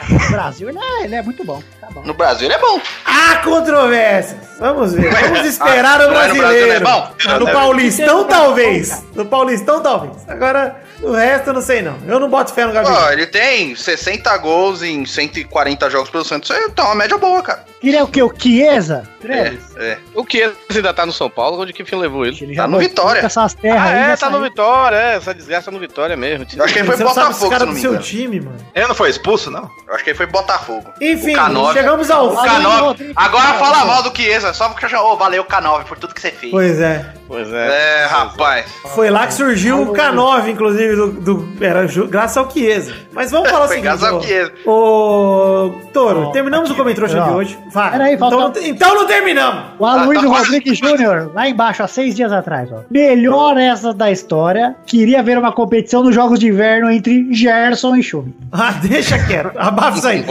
[0.09, 1.61] No Brasil, ele é, ele é muito bom.
[1.79, 2.01] Tá bom.
[2.03, 2.79] No Brasil ele é bom.
[3.05, 4.39] Há controvérsias.
[4.59, 5.11] Vamos ver.
[5.13, 6.67] Vamos esperar Ah, o não é no Brasil, brasileiro.
[6.67, 7.11] não é bom?
[7.27, 9.03] Ah, no Paulistão, talvez.
[9.15, 10.13] No Paulistão, talvez.
[10.27, 11.97] Agora, o resto eu não sei, não.
[12.07, 12.97] Eu não boto fé no Gabriel.
[12.97, 16.49] Ó, ele tem 60 gols em 140 jogos pelo Santos.
[16.49, 17.65] Isso tá uma média boa, cara.
[17.83, 18.23] Ele é o que?
[18.23, 19.03] O Chiesa?
[19.25, 19.97] É, é.
[20.15, 21.61] O que ainda tá no São Paulo?
[21.61, 22.37] Onde que fim levou ele?
[22.41, 23.19] Ele Tá no Vitória.
[23.19, 24.39] essas terras Ah, aí, é, tá no.
[24.41, 26.45] Vitória, é, essa desgraça no Vitória mesmo.
[26.55, 28.05] Eu acho que ele foi Botafogo, se caras não do me seu engano.
[28.05, 28.57] time, mano.
[28.73, 29.69] Ele não foi expulso, não?
[29.93, 30.91] Eu acho que ele foi Botafogo.
[30.99, 31.73] Enfim, O K9.
[31.73, 32.47] chegamos ao O fim.
[32.49, 32.79] K9.
[32.79, 34.99] Rodrigo, Agora fala mal do Chiesa, só porque eu já.
[35.03, 36.51] Ô, valeu, K9, por tudo que você fez.
[36.51, 37.05] Pois é.
[37.27, 38.01] Pois é.
[38.01, 38.65] É, rapaz.
[38.95, 42.93] Foi lá que surgiu o K9, inclusive, do, do- era graças ao Chiesa.
[43.11, 43.83] Mas vamos falar o Foi seguinte.
[43.99, 44.51] graças ao Chiesa.
[44.65, 47.27] Ô, Toro, terminamos o Comentrouxa ó.
[47.27, 47.59] de hoje.
[47.71, 47.91] Vai.
[47.91, 49.63] Peraí, então, falta- não te- então não terminamos.
[49.77, 52.79] O Aloysio Ah, tá Rodrigues Júnior, lá embaixo, há seis dias atrás, ó.
[52.89, 54.75] Melhor essa da história.
[54.87, 58.35] Queria ver uma competição nos Jogos de Inverno entre Gerson e Schumi.
[58.51, 59.51] Ah, deixa quieto.
[59.89, 60.25] Isso aí.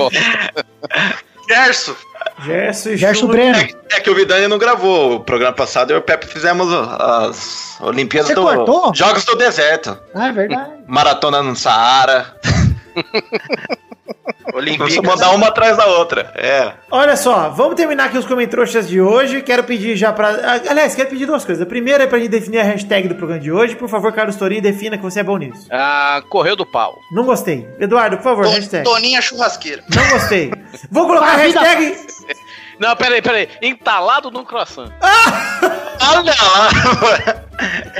[1.48, 1.94] Gerson.
[2.44, 3.26] Gerson e Gerson.
[3.26, 3.58] Breno.
[3.92, 5.16] É que o Vidani não gravou.
[5.16, 8.42] O programa passado eu e o Pepe fizemos as Olimpíadas Você do.
[8.42, 8.94] cortou?
[8.94, 9.98] Jogos do Deserto.
[10.14, 10.70] Ah, é verdade.
[10.86, 12.34] Maratona no Saara.
[14.52, 15.02] Vamos Olimpíada.
[15.02, 16.32] mandar uma atrás da outra.
[16.36, 16.72] É.
[16.90, 19.42] Olha só, vamos terminar aqui os comentários de hoje.
[19.42, 20.28] Quero pedir já pra.
[20.30, 21.62] ah, Aliás, quero pedir duas coisas.
[21.62, 23.74] A primeira é pra gente definir a hashtag do programa de hoje.
[23.76, 25.66] Por favor, Carlos Torinho, defina que você é bom nisso.
[25.70, 26.94] Ah, correu do pau.
[27.12, 27.66] Não gostei.
[27.80, 28.84] Eduardo, por favor, hashtag.
[28.84, 29.82] Toninha churrasqueira.
[29.94, 30.52] Não gostei.
[30.90, 31.96] Vou colocar a hashtag.
[32.82, 33.48] Não, peraí, peraí.
[33.62, 34.90] Entalado num croissant.
[36.14, 37.42] Olha lá!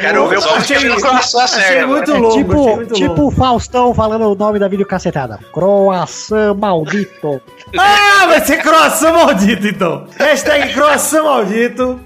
[0.01, 1.87] Quero ver o Achei- podcast no a achei sério.
[1.89, 3.27] muito louco, achei tipo, muito tipo louco.
[3.29, 5.39] o Faustão falando o nome da videocacetada.
[5.53, 7.41] Croação maldito.
[7.79, 10.07] Ah, vai ser croissant maldito, então.
[10.19, 11.99] Hashtag croissant maldito.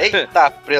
[0.00, 0.26] Eita,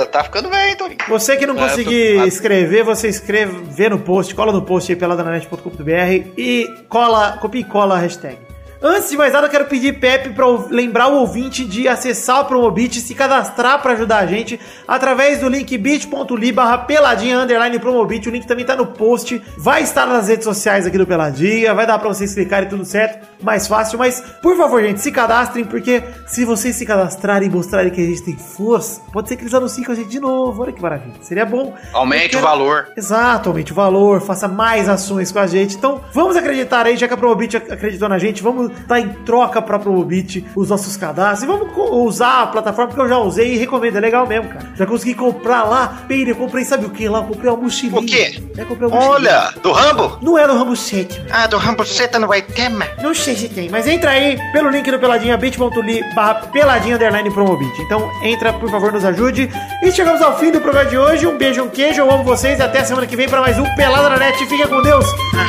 [0.07, 0.99] tá ficando bem, Toninho.
[1.09, 4.91] Você que não É, conseguir tô- escrever, você escreve, vê no post, cola no post
[4.91, 8.39] aí peladananet.com.br e cola, copia e cola a hashtag.
[8.83, 12.45] Antes de mais nada, eu quero pedir Pepe para lembrar o ouvinte de acessar o
[12.45, 17.79] Promobit e se cadastrar para ajudar a gente através do link bit.ly barra peladinha underline
[17.79, 18.29] Promobit.
[18.29, 21.87] O link também tá no post, vai estar nas redes sociais aqui do Peladinha, vai
[21.87, 23.99] dar para vocês clicarem tudo certo, mais fácil.
[23.99, 28.05] Mas, por favor, gente, se cadastrem, porque se vocês se cadastrarem e mostrarem que a
[28.07, 30.63] gente tem força, pode ser que eles anunciem com a gente de novo.
[30.63, 31.15] Olha que maravilha.
[31.23, 31.75] Seria bom.
[31.93, 32.89] Aumente quero- o valor.
[32.97, 35.77] Exato, aumente o valor, faça mais ações com a gente.
[35.77, 39.09] Então, vamos acreditar aí, já que a Promobit ac- acreditou na gente, vamos dar em
[39.25, 41.43] troca pra Promobit os nossos cadastros.
[41.43, 41.69] E vamos
[42.07, 44.67] usar a plataforma que eu já usei e recomendo, é legal mesmo, cara.
[44.77, 47.19] Já consegui comprar lá, Peire, eu comprei, sabe o que lá?
[47.19, 48.01] Eu comprei uma mochilinha.
[48.01, 48.43] O quê?
[48.57, 49.11] É, comprei uma mochilinha.
[49.17, 50.19] Olha, do Rambo?
[50.23, 52.91] Não é do Rambo 7, Ah, do Rambo Seta não vai ter, mano.
[53.03, 57.31] não sei se tem, mas entra aí pelo link do Peladinha, bit.ly barra peladinha underline
[57.31, 57.81] promobit.
[57.83, 59.51] Então entra, por favor, nos ajude.
[59.83, 61.27] E chegamos ao fim do programa de hoje.
[61.27, 63.65] Um beijo, um queijo, eu amo vocês e até semana que vem para mais um
[63.75, 64.45] Pelada na Net.
[64.47, 65.07] Fica com Deus.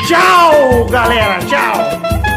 [0.07, 1.39] Tchau, galera.
[1.39, 2.36] Tchau.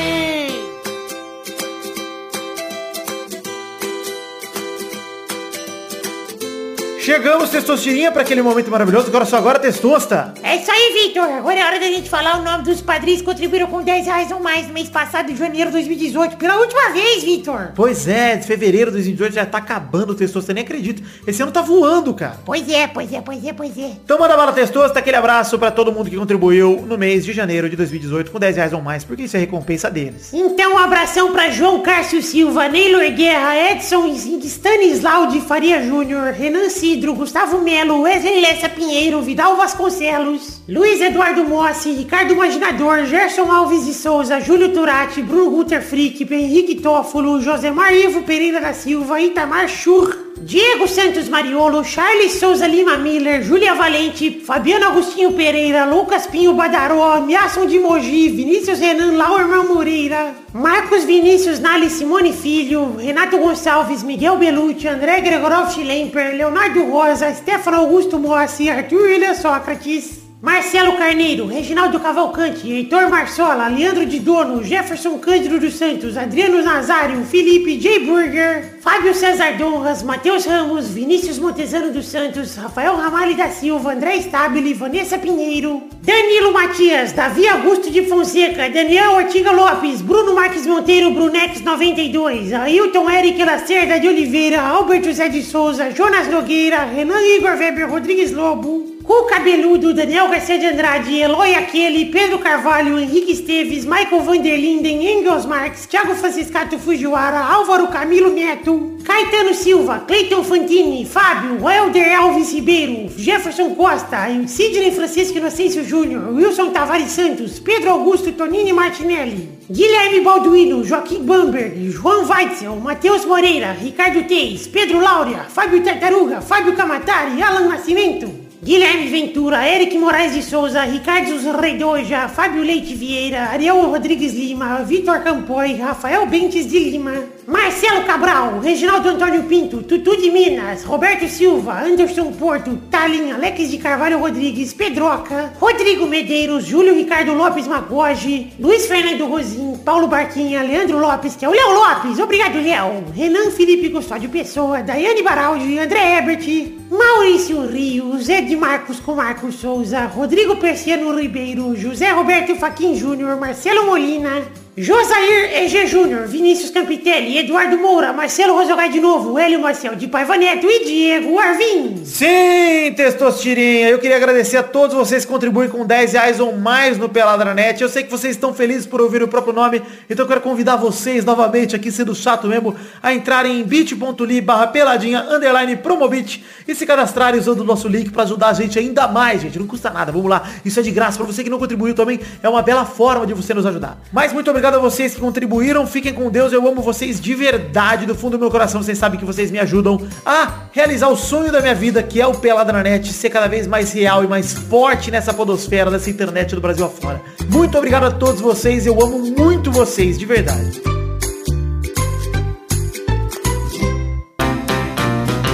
[7.01, 9.07] Chegamos, Testosterinha, para aquele momento maravilhoso.
[9.07, 10.35] Agora só agora, Testosta.
[10.43, 11.23] É isso aí, Vitor.
[11.23, 14.31] Agora é hora da gente falar o nome dos padrinhos que contribuíram com 10 reais
[14.31, 16.37] ou mais no mês passado, de janeiro de 2018.
[16.37, 17.71] Pela última vez, Vitor.
[17.73, 21.01] Pois é, de fevereiro de 2018 já tá acabando o Testosta, nem acredito.
[21.25, 22.37] Esse ano tá voando, cara.
[22.45, 23.93] Pois é, pois é, pois é, pois é.
[24.05, 27.67] Então manda bala Testosta, aquele abraço pra todo mundo que contribuiu no mês de janeiro
[27.67, 30.31] de 2018 com 10 reais ou mais, porque isso é recompensa deles.
[30.31, 36.69] Então, um abração pra João Cárcio Silva, Neylor Guerra, Edson Stanislau de Faria Júnior, Renan
[36.91, 43.85] Cidro, Gustavo Melo, Wesley Lessa Pinheiro, Vidal Vasconcelos, Luiz Eduardo Mossi, Ricardo Imaginador, Gerson Alves
[43.85, 49.69] de Souza, Júlio Turati, Bruno Guter Frick, Henrique Toffolo, Josemar Ivo Pereira da Silva, Itamar
[49.69, 56.53] Schur, Diego Santos Mariolo, Charles Souza Lima Miller, Júlia Valente, Fabiano Agostinho Pereira, Lucas Pinho
[56.53, 64.03] Badaró, Miasson de Mogi, Vinícius Renan Lauerman Moreira, Marcos Vinícius Nali Simone Filho, Renato Gonçalves,
[64.03, 71.45] Miguel Belucci, André Gregorov Schlemper, Leonardo Rosa, Stefano Augusto Mossi, Arthur William Sócrates, Marcelo Carneiro,
[71.45, 77.99] Reginaldo Cavalcante, Heitor Marsola, Leandro de Dono, Jefferson Cândido dos Santos, Adriano Nazário, Felipe J.
[77.99, 84.19] Burger, Fábio César Donras, Matheus Ramos, Vinícius Montezano dos Santos, Rafael Ramalho da Silva, André
[84.19, 91.11] Stabile, Vanessa Pinheiro, Danilo Matias, Davi Augusto de Fonseca, Daniel Ortiga Lopes, Bruno Marques Monteiro,
[91.11, 97.59] Brunex 92, Ailton Eric Lacerda de Oliveira, Alberto José de Souza, Jonas Nogueira, Renan Igor
[97.59, 103.83] Weber Rodrigues Lobo, Cu Cabeludo, Daniel Garcia de Andrade, Eloy Aquele, Pedro Carvalho, Henrique Esteves,
[103.83, 111.67] Michael Vanderlinden, Engels Marques, Thiago Franciscato Fujiwara, Álvaro Camilo Neto, Caetano Silva, Cleiton Fantini, Fábio,
[111.67, 118.71] Helder Alves Ribeiro, Jefferson Costa, Sidney Francisco Inocêncio Júnior, Wilson Tavares Santos, Pedro Augusto Tonini
[118.71, 126.39] Martinelli, Guilherme Balduino, Joaquim Bamberg, João Weitzel, Matheus Moreira, Ricardo Teis, Pedro Laura, Fábio Tartaruga,
[126.39, 133.49] Fábio Camatari, Alan Nascimento, Guilherme Ventura, Eric Moraes de Souza, Ricardo Reidoja, Fábio Leite Vieira,
[133.49, 140.15] Ariel Rodrigues Lima, Vitor Campoy, Rafael Bentes de Lima, Marcelo Cabral, Reginaldo Antônio Pinto, Tutu
[140.15, 146.95] de Minas, Roberto Silva, Anderson Porto, Talin, Alex de Carvalho Rodrigues, Pedroca, Rodrigo Medeiros, Júlio
[146.95, 152.19] Ricardo Lopes Magoge, Luiz Fernando Rosim, Paulo Barquinha, Leandro Lopes, que é o Léo Lopes,
[152.19, 156.47] obrigado Léo, Renan Felipe Custódio Pessoa, Daiane Baraldi, André Ebert,
[156.89, 163.85] Maurício Rios, Ed Marcos com Marcos Souza, Rodrigo Persiano Ribeiro, José Roberto Faquin Júnior, Marcelo
[163.87, 164.41] Molina,
[164.77, 170.37] Josair EG Júnior, Vinícius Campitelli, Eduardo Moura, Marcelo Rosogai de novo, Hélio Marcel de Paiva
[170.37, 172.05] Neto e Diego Arvim.
[172.05, 176.97] Sim, Testosterinha, eu queria agradecer a todos vocês que contribuem com 10 reais ou mais
[176.97, 177.81] no Peladranet.
[177.81, 180.77] Eu sei que vocês estão felizes por ouvir o próprio nome, então eu quero convidar
[180.77, 186.73] vocês novamente, aqui sendo chato mesmo, a entrarem em bit.ly barra peladinha underline promobit e
[186.73, 189.59] se cadastrarem usando o nosso link para ajudar a gente ainda mais, gente.
[189.59, 190.47] Não custa nada, vamos lá.
[190.63, 193.33] Isso é de graça para você que não contribuiu também, é uma bela forma de
[193.33, 193.97] você nos ajudar.
[194.13, 198.05] Mas muito obrigado a vocês que contribuíram, fiquem com Deus, eu amo vocês de verdade,
[198.05, 201.51] do fundo do meu coração, vocês sabem que vocês me ajudam a realizar o sonho
[201.51, 204.27] da minha vida, que é o Pelada na Net, ser cada vez mais real e
[204.27, 207.21] mais forte nessa podosfera, dessa internet do Brasil afora.
[207.49, 210.81] Muito obrigado a todos vocês, eu amo muito vocês, de verdade.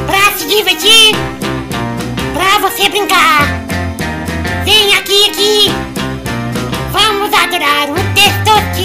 [0.05, 1.15] Pra se divertir,
[2.33, 3.67] pra você brincar.
[4.65, 5.71] Vem aqui, aqui.
[6.91, 8.76] Vamos adorar o Testosterinha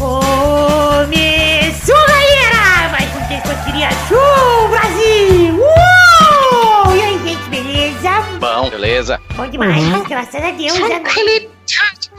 [0.00, 2.88] Começou, galera!
[2.90, 5.58] Mais um Testosterinha Show, Brasil!
[5.58, 6.96] Uou!
[6.96, 8.08] E aí, gente, beleza?
[8.40, 9.20] Bom, beleza.
[9.36, 10.72] Bom demais, graças a Deus.
[10.72, 12.10] Tranquilidade.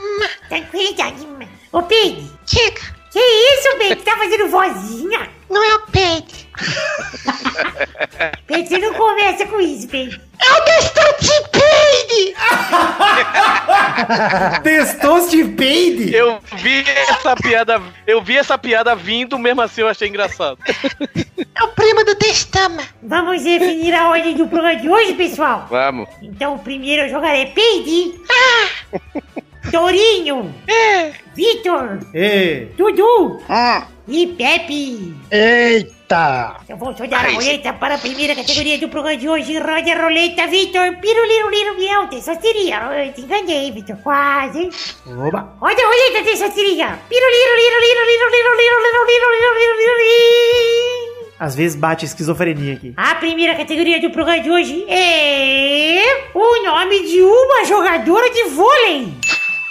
[0.48, 1.26] Tranquilidade.
[1.72, 2.30] Ô, Pedro.
[2.46, 2.80] Chega.
[3.10, 4.04] Que isso, Pedro?
[4.04, 5.28] Tá fazendo vozinha?
[5.50, 6.36] Não é o Pedro.
[8.46, 10.20] Pedro, você não começa com isso, Pedro.
[10.42, 12.32] É o Testosterinha
[14.62, 16.14] Testostipade?
[16.14, 20.58] Eu vi essa piada, eu vi essa piada vindo, mesmo assim eu achei engraçado.
[21.54, 22.82] É o primo do Testama.
[23.02, 25.66] Vamos definir a ordem do programa de hoje, pessoal?
[25.70, 26.08] Vamos.
[26.22, 28.14] Então, o primeiro a jogar é Peide.
[28.30, 29.00] Ah!
[29.70, 30.52] Torinho.
[30.66, 31.12] É.
[31.34, 32.00] Vitor.
[32.14, 32.66] É.
[32.76, 33.40] Dudu.
[34.08, 35.14] E Pepe.
[35.30, 36.01] Eita!
[36.68, 39.58] Eu vou soltar a roleta para a primeira categoria do programa de hoje.
[39.58, 40.96] Roda a roleta, Vitor.
[41.00, 41.48] Piruliro,
[41.78, 42.06] miau.
[42.92, 43.96] Eu te enganei, Vitor.
[44.02, 44.68] Quase.
[45.06, 45.56] Oba.
[45.58, 46.22] Roda a roleta,
[49.78, 51.32] liro, liro.
[51.40, 52.92] Às vezes bate esquizofrenia aqui.
[52.94, 59.14] A primeira categoria do programa de hoje é o nome de uma jogadora de vôlei.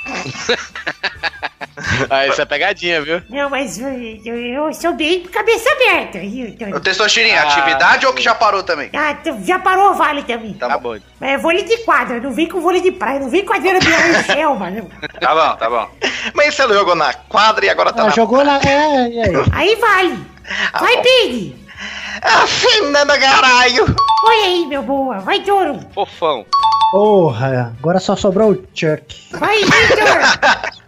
[2.09, 3.21] Ah, isso é pegadinha, viu?
[3.29, 3.87] Não, mas eu,
[4.25, 6.19] eu, eu sou bem cabeça aberta.
[6.19, 6.53] viu?
[6.75, 8.89] Ô, Testosterinha, Ah, atividade ou que já parou também?
[8.93, 10.53] Ah, já parou o vale também.
[10.53, 10.97] Tá bom.
[11.19, 13.79] É vôlei de quadra, não vem com vôlei de praia, não vem com a Adriana
[13.79, 14.89] Bianchel, mano.
[15.19, 15.89] Tá bom, tá bom.
[16.33, 18.15] Mas você jogou na quadra e agora tá Ela na...
[18.15, 18.57] jogou na.
[18.57, 19.35] É, e aí?
[19.53, 20.25] Aí vale.
[20.79, 21.60] Vai, Pig.
[22.21, 23.95] Ah, Fernanda Caralho!
[24.25, 25.19] Olha aí, meu boa.
[25.19, 25.79] Vai, Touro.
[25.93, 26.45] Fofão.
[26.91, 29.29] Porra, agora só sobrou o Chuck.
[29.31, 30.71] Vai, Victor.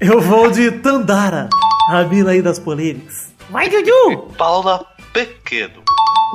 [0.00, 1.48] Eu vou de Tandara,
[1.90, 3.32] a mina aí das polêmicas.
[3.50, 4.32] Vai, Dudu.
[4.38, 5.82] Paula Pequeno.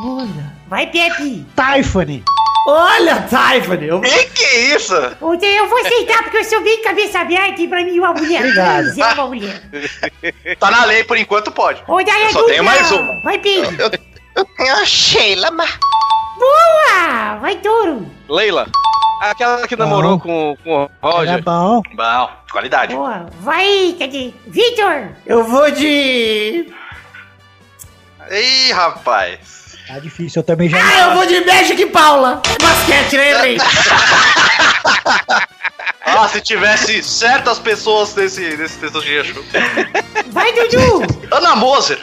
[0.04, 0.54] Olha.
[0.68, 1.46] Vai, Pepe.
[1.56, 2.24] Typhone.
[2.68, 3.88] Olha, Tiffany!
[3.88, 4.02] Eu...
[4.02, 4.96] Que que é isso?
[4.96, 8.40] Zé, eu vou aceitar porque eu sou bem cabeça aberta e pra mim uma mulher
[8.42, 8.84] Obrigado.
[8.96, 9.62] trans é uma mulher.
[10.60, 11.84] Tá na lei, por enquanto pode.
[11.88, 13.22] Ô, Daia Eu só tenho mais uma.
[13.22, 13.76] Vai, Pedro.
[13.80, 13.92] Eu,
[14.36, 15.78] eu tenho a Sheila, mas.
[16.40, 17.36] Boa!
[17.40, 18.06] Vai, touro.
[18.28, 18.68] Leila.
[19.22, 21.44] Aquela que namorou com, com o Era Roger.
[21.44, 21.82] bom.
[21.94, 22.96] Bom, qualidade.
[22.96, 23.28] Boa.
[23.42, 24.34] Vai, cadê?
[24.48, 25.10] Vitor.
[25.26, 26.68] Eu vou de.
[28.32, 29.65] Ih, rapaz.
[29.88, 30.78] Tá difícil, eu também já.
[30.78, 32.42] Ah, eu vou de Magic e Paula!
[32.62, 33.58] Basquete, né, Andrei?
[36.08, 39.44] Ah, se tivesse certas pessoas nesse, nesse texto de Exu.
[40.28, 41.02] Vai, Dudu.
[41.32, 42.00] Ana Moser.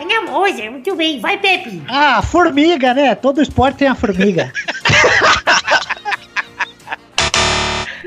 [0.00, 1.20] Ana Moser, muito bem.
[1.20, 1.82] Vai, Pepe.
[1.88, 3.14] Ah, formiga, né?
[3.14, 4.50] Todo esporte tem a formiga.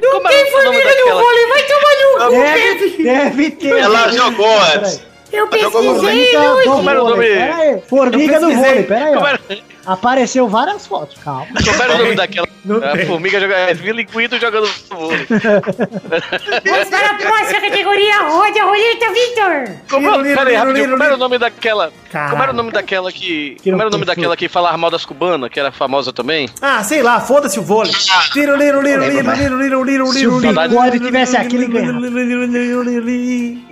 [0.01, 1.47] Não Como é tem formiga no daquela- vôlei.
[1.47, 3.03] Vai tomar no cu, deve, Pepe.
[3.03, 3.77] deve ter.
[3.77, 5.01] Ela jogou antes.
[5.31, 7.27] Eu no pesquisei do Como era o nome?
[7.27, 7.81] Pera aí.
[7.87, 9.05] Formiga do vôlei, pera
[9.49, 9.63] aí.
[9.85, 11.47] Apareceu várias fotos, calma.
[11.65, 12.47] como era o nome daquela?
[12.65, 13.05] Não a tem.
[13.05, 13.57] formiga jogando.
[13.57, 15.25] É Viliquito jogando vôlei.
[15.29, 18.21] Vamos para a próxima categoria.
[18.27, 19.75] Roda a roleta, Vitor.
[19.89, 21.17] Como, Liro, liro, liro, rapidinho, liro, era o liro.
[21.17, 21.91] nome daquela.
[22.11, 22.31] Caralho.
[22.31, 23.55] Como era o nome daquela que.
[23.63, 26.49] Como era o nome daquela que falava mal das cubanas, que era famosa também?
[26.61, 27.93] Ah, sei lá, foda-se o vôlei.
[28.35, 30.61] Liro, liro, liro, liro, liro, liro, liro, Se liro, o liro.
[30.61, 31.99] bigode tivesse aqui, ele ganhava.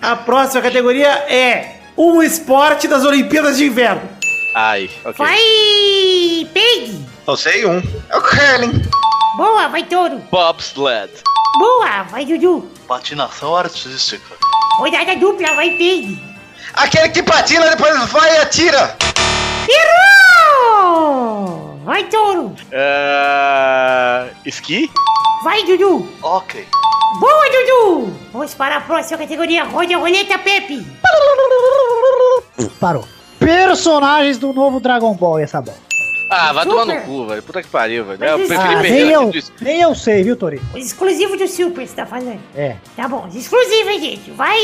[0.01, 4.01] A próxima categoria é um esporte das Olimpíadas de Inverno.
[4.60, 5.14] Ai, ok.
[5.14, 7.05] Vai, Pig.
[7.26, 7.78] Só sei um.
[8.10, 8.82] É o curling.
[9.38, 10.18] Boa, vai, touro.
[10.32, 11.12] Bobsled.
[11.60, 12.68] Boa, vai, Dudu.
[12.88, 14.36] Patinação artística.
[14.80, 16.20] Rodada dupla, vai, Pig.
[16.74, 18.97] Aquele que patina, depois vai e atira.
[19.70, 21.80] Errou!
[21.86, 22.55] Vai, touro.
[22.72, 24.30] É...
[24.43, 24.89] Esqui?
[25.43, 26.12] Vai, Dudu.
[26.24, 26.68] Ok.
[27.20, 28.12] Boa, Dudu.
[28.34, 29.66] Vamos para a próxima categoria.
[29.66, 30.84] Roda a roleta, Pepe.
[32.80, 33.08] Parou.
[33.39, 35.77] Personagens do novo Dragon Ball, essa bola.
[36.29, 37.05] Ah, vai tomar no Super.
[37.05, 37.43] cu, velho.
[37.43, 38.21] Puta que pariu, velho.
[38.21, 39.31] Eu preferi Ah, perder nem eu,
[39.61, 40.61] nem eu sei, viu, Tori?
[40.75, 42.39] Os exclusivos do Super, você tá falando.
[42.53, 42.75] É.
[42.97, 44.31] Tá bom, os exclusivos, hein, gente.
[44.31, 44.57] Vai.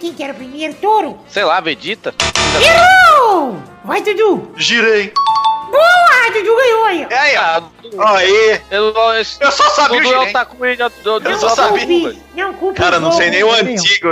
[0.00, 0.74] Quem que era o primeiro?
[0.74, 1.18] Touro.
[1.28, 2.14] Sei lá, Vegeta.
[2.62, 3.56] Errou!
[3.84, 4.52] Vai, Dudu.
[4.56, 5.12] Girei.
[5.70, 7.06] Boa, Dudu ganhou aí.
[7.10, 8.06] É aí, ó.
[8.06, 8.60] Aí.
[8.70, 10.32] eu, eu, Eu só sabia o é.
[10.32, 12.16] Takumi do, do, do Eu só sabia.
[12.34, 14.08] Não culpe Cara, não sei nem o antigo.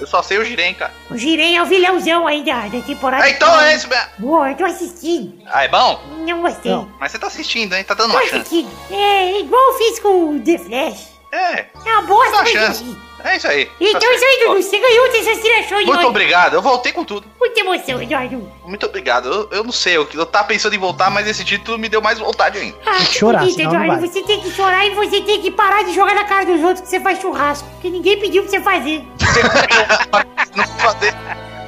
[0.00, 0.92] Eu só sei o girei, cara.
[1.10, 3.24] O Girei é o vilãozão aí da, da temporada.
[3.24, 4.06] Ah, então é isso mesmo.
[4.18, 5.32] Boa, eu tô assistindo.
[5.46, 6.00] Ah, é bom?
[6.26, 6.72] Não gostei.
[6.72, 6.88] Não.
[6.98, 7.84] Mas você tá assistindo, hein?
[7.84, 8.36] Tá dando Tô uma chance.
[8.36, 8.70] assistindo.
[8.90, 11.11] É, igual eu fiz com o The Flash.
[11.32, 12.96] É, É uma bosta, dá chance.
[13.24, 13.70] É isso aí.
[13.80, 14.38] Então Tá é isso aí.
[14.40, 14.62] Dudu.
[14.62, 16.54] Você ganhou dessas tirações Muito obrigado.
[16.54, 17.26] Eu voltei com tudo.
[17.38, 18.52] Muita emoção, Eduardo.
[18.64, 19.28] Muito obrigado.
[19.28, 22.02] Eu, eu não sei, eu, eu tava pensando em voltar, mas esse título me deu
[22.02, 22.76] mais vontade ainda.
[22.84, 23.86] Ah, Tem que chorar, não Eduardo.
[23.86, 24.00] vai.
[24.00, 26.80] Você tem que chorar e você tem que parar de jogar na cara dos outros
[26.80, 27.68] que você faz churrasco.
[27.80, 29.04] Que ninguém pediu pra você fazer.
[30.56, 31.14] não fazer.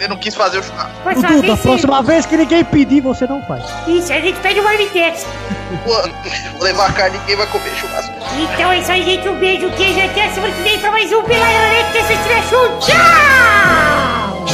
[0.01, 0.93] Eu não quis fazer o churrasco.
[1.05, 3.65] Mas Dudu, da próxima vez que ninguém pedir, você não faz.
[3.87, 5.27] Isso, a gente pede o Marmitex.
[5.85, 8.13] Vou levar a carne, ninguém vai comer churrasco.
[8.39, 9.29] Então é isso aí, gente.
[9.29, 10.01] Um beijo, queijo.
[10.01, 12.79] Até a semana que vem pra mais um Pela Internet desse Show.
[12.81, 14.45] Tchau!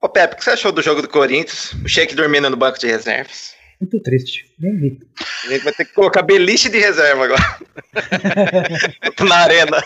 [0.00, 1.72] Ô, Pepe, o que você achou do jogo do Corinthians?
[1.84, 3.54] O Sheik dormindo no banco de reservas.
[3.82, 4.48] Muito triste.
[4.60, 5.00] Nem vi.
[5.44, 7.58] A gente vai ter que colocar beliche de reserva agora.
[9.28, 9.82] Na arena.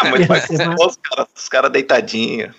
[0.00, 0.10] Ah,
[0.40, 2.52] ser os caras os cara deitadinhos.